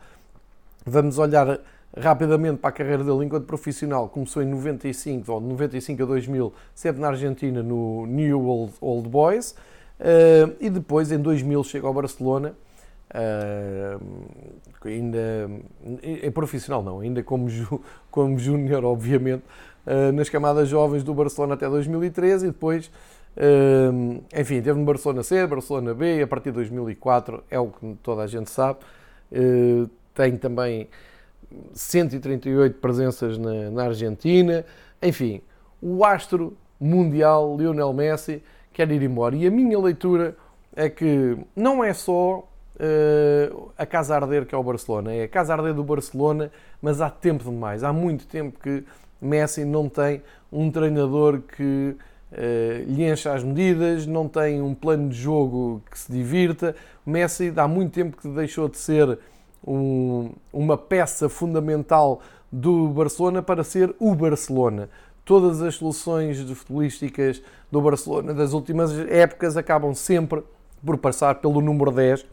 Vamos 0.85 1.19
olhar 1.19 1.61
rapidamente 1.97 2.59
para 2.59 2.71
a 2.71 2.73
carreira 2.73 3.03
dele 3.03 3.25
enquanto 3.25 3.45
profissional. 3.45 4.09
Começou 4.09 4.43
em 4.43 4.47
95, 4.47 5.33
ou 5.33 5.41
de 5.41 5.47
95 5.47 6.03
a 6.03 6.07
2000, 6.07 6.53
sempre 6.75 7.01
na 7.01 7.09
Argentina, 7.09 7.63
no 7.63 8.07
New 8.07 8.47
Old, 8.47 8.75
Old 8.81 9.09
Boys. 9.09 9.53
Uh, 9.99 10.55
e 10.61 10.69
depois, 10.69 11.11
em 11.11 11.19
2000, 11.19 11.65
chega 11.65 11.87
ao 11.87 11.95
Barcelona. 11.95 12.55
Uh, 13.09 14.01
ainda 14.85 15.49
em 16.03 16.31
profissional 16.33 16.83
não, 16.83 17.01
ainda 17.01 17.23
como, 17.23 17.49
como 18.11 18.37
júnior 18.37 18.85
obviamente 18.85 19.45
uh, 19.87 20.11
nas 20.13 20.29
camadas 20.29 20.69
jovens 20.69 21.05
do 21.05 21.15
Barcelona 21.15 21.55
até 21.55 21.69
2013 21.69 22.47
e 22.47 22.51
depois 22.51 22.91
enfim, 24.33 24.63
teve 24.63 24.79
no 24.79 24.85
Barcelona 24.85 25.23
C, 25.23 25.47
Barcelona 25.47 25.93
B, 25.93 26.23
a 26.23 26.27
partir 26.27 26.51
de 26.51 26.53
2004 26.53 27.45
é 27.51 27.59
o 27.59 27.69
que 27.69 27.97
toda 28.03 28.23
a 28.23 28.27
gente 28.27 28.51
sabe. 28.51 28.79
Uh, 29.31 29.89
tem 30.15 30.37
também 30.37 30.89
138 31.75 32.79
presenças 32.79 33.37
na, 33.37 33.71
na, 33.71 33.85
Argentina. 33.85 34.65
Enfim, 35.03 35.43
o 35.81 36.05
astro 36.05 36.57
mundial 36.81 37.57
Lionel 37.57 37.93
Messi 37.93 38.43
quer 38.73 38.91
ir 38.91 39.03
embora. 39.03 39.37
E 39.37 39.47
a 39.47 39.51
minha 39.51 39.79
leitura 39.79 40.37
é 40.75 40.89
que 40.89 41.37
não 41.55 41.85
é 41.85 41.93
só 41.93 42.39
uh, 42.39 43.73
a 43.77 43.85
casa 43.85 44.15
arder 44.15 44.47
que 44.47 44.55
é 44.55 44.59
o 44.59 44.63
Barcelona, 44.63 45.13
é 45.13 45.25
a 45.25 45.29
casa 45.29 45.53
arder 45.53 45.75
do 45.75 45.85
Barcelona, 45.85 46.51
mas 46.81 47.01
há 47.01 47.11
tempo 47.11 47.45
demais. 47.45 47.85
Há 47.85 47.93
muito 47.93 48.27
tempo 48.27 48.59
que 48.59 48.85
Messi 49.21 49.65
não 49.65 49.89
tem 49.89 50.23
um 50.51 50.71
treinador 50.71 51.41
que 51.41 51.97
Uh, 52.33 52.85
lhe 52.91 53.09
enche 53.09 53.29
as 53.29 53.45
medidas, 53.45 54.05
não 54.07 54.29
tem 54.29 54.61
um 54.61 54.75
plano 54.75 55.09
de 55.09 55.17
jogo 55.17 55.83
que 55.91 55.99
se 55.99 56.11
divirta. 56.11 56.75
O 57.07 57.11
Messi 57.11 57.53
há 57.57 57.69
muito 57.69 57.93
tempo 57.93 58.17
que 58.17 58.29
deixou 58.29 58.69
de 58.69 58.79
ser 58.79 59.19
um, 59.67 60.33
uma 60.53 60.77
peça 60.77 61.29
fundamental 61.29 62.21
do 62.51 62.89
Barcelona 62.89 63.43
para 63.43 63.63
ser 63.63 63.95
o 63.99 64.15
Barcelona. 64.15 64.89
Todas 65.25 65.61
as 65.63 65.75
soluções 65.75 66.41
futebolísticas 66.41 67.43
do 67.71 67.81
Barcelona 67.81 68.33
das 68.33 68.53
últimas 68.53 68.97
épocas 69.09 69.57
acabam 69.57 69.93
sempre 69.95 70.43
por 70.85 70.97
passar 70.99 71.37
pelo 71.37 71.61
número 71.61 71.91
10 71.91 72.25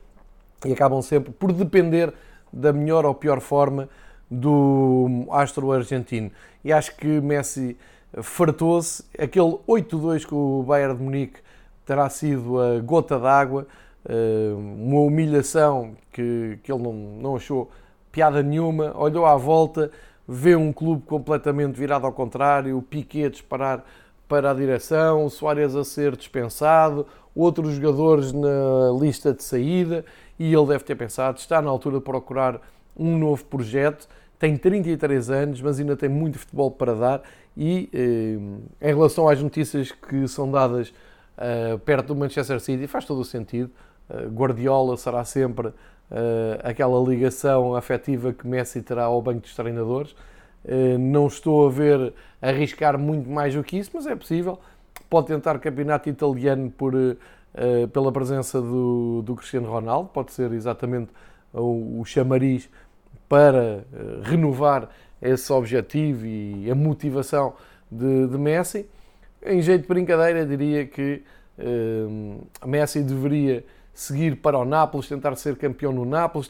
e 0.65 0.73
acabam 0.73 1.01
sempre 1.01 1.31
por 1.31 1.51
depender 1.51 2.13
da 2.51 2.71
melhor 2.71 3.05
ou 3.05 3.15
pior 3.15 3.39
forma 3.39 3.89
do 4.29 5.25
astro 5.31 5.71
argentino. 5.71 6.31
E 6.63 6.71
acho 6.71 6.95
que 6.95 7.07
Messi 7.19 7.77
fartou-se. 8.21 9.03
Aquele 9.17 9.57
8-2 9.67 10.25
com 10.25 10.59
o 10.59 10.63
Bayern 10.63 10.95
de 10.95 11.03
Munique 11.03 11.39
terá 11.85 12.09
sido 12.09 12.59
a 12.59 12.79
gota 12.79 13.19
d'água, 13.19 13.67
eh, 14.07 14.53
uma 14.55 15.01
humilhação 15.01 15.95
que, 16.11 16.59
que 16.63 16.71
ele 16.71 16.81
não, 16.81 16.93
não 16.93 17.35
achou 17.35 17.69
piada 18.11 18.43
nenhuma, 18.43 18.93
olhou 18.95 19.25
à 19.25 19.35
volta, 19.35 19.91
vê 20.27 20.55
um 20.55 20.71
clube 20.71 21.03
completamente 21.05 21.77
virado 21.77 22.05
ao 22.05 22.13
contrário, 22.13 22.77
o 22.77 22.81
Piquet 22.81 23.29
disparar 23.29 23.83
para 24.27 24.51
a 24.51 24.53
direção, 24.53 25.25
o 25.25 25.29
Soares 25.29 25.75
a 25.75 25.83
ser 25.83 26.15
dispensado, 26.15 27.05
outros 27.35 27.73
jogadores 27.73 28.31
na 28.31 28.91
lista 28.99 29.33
de 29.33 29.43
saída, 29.43 30.05
e 30.39 30.53
ele 30.53 30.67
deve 30.67 30.83
ter 30.83 30.95
pensado, 30.95 31.39
está 31.39 31.61
na 31.61 31.69
altura 31.69 31.97
de 31.97 32.03
procurar 32.03 32.61
um 32.95 33.17
novo 33.17 33.43
projeto, 33.45 34.07
tem 34.39 34.57
33 34.57 35.29
anos, 35.29 35.61
mas 35.61 35.79
ainda 35.79 35.95
tem 35.95 36.09
muito 36.09 36.37
futebol 36.37 36.69
para 36.69 36.93
dar 36.93 37.21
e 37.55 37.89
eh, 37.93 38.89
em 38.89 38.93
relação 38.93 39.29
às 39.29 39.41
notícias 39.41 39.91
que 39.91 40.27
são 40.27 40.49
dadas 40.49 40.93
uh, 41.37 41.77
perto 41.79 42.07
do 42.07 42.15
Manchester 42.15 42.59
City, 42.59 42.87
faz 42.87 43.05
todo 43.05 43.21
o 43.21 43.25
sentido. 43.25 43.71
Uh, 44.09 44.27
Guardiola 44.29 44.97
será 44.97 45.23
sempre 45.23 45.67
uh, 45.67 45.73
aquela 46.63 46.99
ligação 47.07 47.75
afetiva 47.75 48.33
que 48.33 48.47
Messi 48.47 48.81
terá 48.81 49.03
ao 49.03 49.21
banco 49.21 49.41
dos 49.41 49.55
treinadores. 49.55 50.15
não 50.99 51.27
estou 51.27 51.67
a 51.67 51.69
ver 51.69 52.13
arriscar 52.41 52.97
muito 52.97 53.29
mais 53.29 53.53
do 53.53 53.63
que 53.63 53.77
isso, 53.77 53.91
mas 53.93 54.07
é 54.07 54.15
possível. 54.15 54.59
Pode 55.09 55.27
tentar 55.27 55.59
campeonato 55.59 56.09
italiano 56.09 56.71
por, 56.71 56.93
pela 57.91 58.11
presença 58.11 58.59
do, 58.59 59.21
do 59.21 59.35
Cristiano 59.35 59.69
Ronaldo, 59.69 60.09
pode 60.09 60.31
ser 60.31 60.51
exatamente 60.53 61.11
o, 61.53 61.99
o 61.99 62.05
chamariz 62.05 62.69
para 63.27 63.85
renovar 64.23 64.89
esse 65.23 65.51
objetivo 65.51 66.25
e 66.25 66.69
a 66.69 66.75
motivação 66.75 67.53
de, 67.89 68.27
de 68.27 68.37
Messi. 68.37 68.85
Em 69.45 69.61
jeito 69.61 69.83
de 69.83 69.87
brincadeira, 69.87 70.45
diria 70.45 70.85
que 70.85 71.23
uh, 71.57 72.67
Messi 72.67 73.01
deveria 73.01 73.63
seguir 73.93 74.37
para 74.37 74.57
o 74.57 74.65
Nápoles, 74.65 75.07
tentar 75.07 75.35
ser 75.35 75.55
campeão 75.55 75.91
no 75.91 76.03
Nápoles, 76.03 76.49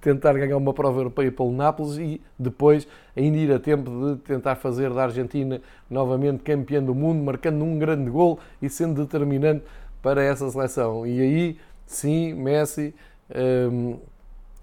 tentar 0.00 0.32
ganhar 0.34 0.56
uma 0.56 0.72
prova 0.72 1.00
europeia 1.00 1.32
pelo 1.32 1.50
Nápoles 1.50 1.98
e 1.98 2.20
depois 2.38 2.86
ainda 3.16 3.36
ir 3.36 3.52
a 3.52 3.58
tempo 3.58 3.90
de 3.90 4.20
tentar 4.22 4.54
fazer 4.54 4.90
da 4.90 5.02
Argentina 5.02 5.60
novamente 5.90 6.42
campeã 6.44 6.80
do 6.82 6.94
mundo, 6.94 7.22
marcando 7.22 7.64
um 7.64 7.78
grande 7.78 8.08
gol 8.10 8.38
e 8.60 8.68
sendo 8.68 9.02
determinante 9.02 9.64
para 10.00 10.22
essa 10.22 10.48
seleção. 10.48 11.04
E 11.04 11.20
aí, 11.20 11.58
sim, 11.84 12.32
Messi 12.34 12.94
um, 13.34 13.98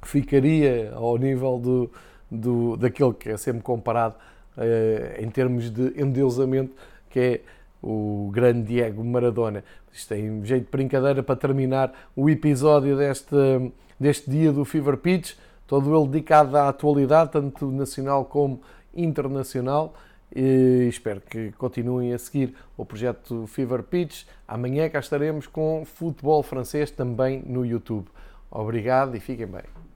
ficaria 0.02 0.94
ao 0.96 1.18
nível 1.18 1.60
do, 1.60 1.92
do, 2.30 2.78
daquele 2.78 3.14
que 3.14 3.30
é 3.30 3.38
sempre 3.38 3.62
comparado 3.62 4.16
uh, 4.58 5.24
em 5.24 5.30
termos 5.30 5.70
de 5.70 6.02
endeusamento, 6.02 6.74
que 7.10 7.20
é 7.20 7.42
o 7.82 8.30
grande 8.34 8.64
Diego 8.64 9.04
Maradona. 9.04 9.64
Isto 9.92 10.10
tem 10.10 10.44
jeito 10.46 10.66
de 10.66 10.72
brincadeira 10.72 11.24
para 11.24 11.36
terminar 11.36 11.94
o 12.16 12.30
episódio 12.30 12.98
deste, 12.98 13.36
deste 14.00 14.30
dia 14.30 14.52
do 14.52 14.64
Fever 14.66 14.98
Pitch, 14.98 15.34
todo 15.66 15.96
ele 15.96 16.08
dedicado 16.08 16.56
à 16.58 16.70
atualidade, 16.70 17.32
tanto 17.32 17.72
nacional 17.72 18.26
como 18.26 18.62
internacional. 18.94 19.94
E 20.36 20.88
espero 20.88 21.22
que 21.22 21.52
continuem 21.54 22.14
a 22.14 22.20
seguir 22.20 22.54
o 22.78 22.86
projeto 22.86 23.48
Fever 23.48 23.82
Pitch. 23.82 24.26
Amanhã 24.48 24.88
cá 24.88 25.00
estaremos 25.00 25.48
com 25.48 25.84
futebol 25.86 26.44
francês 26.44 26.92
também 26.92 27.42
no 27.46 27.66
YouTube. 27.66 28.08
Obrigado 28.52 29.16
e 29.16 29.20
fiquem 29.20 29.48
bem. 29.48 29.89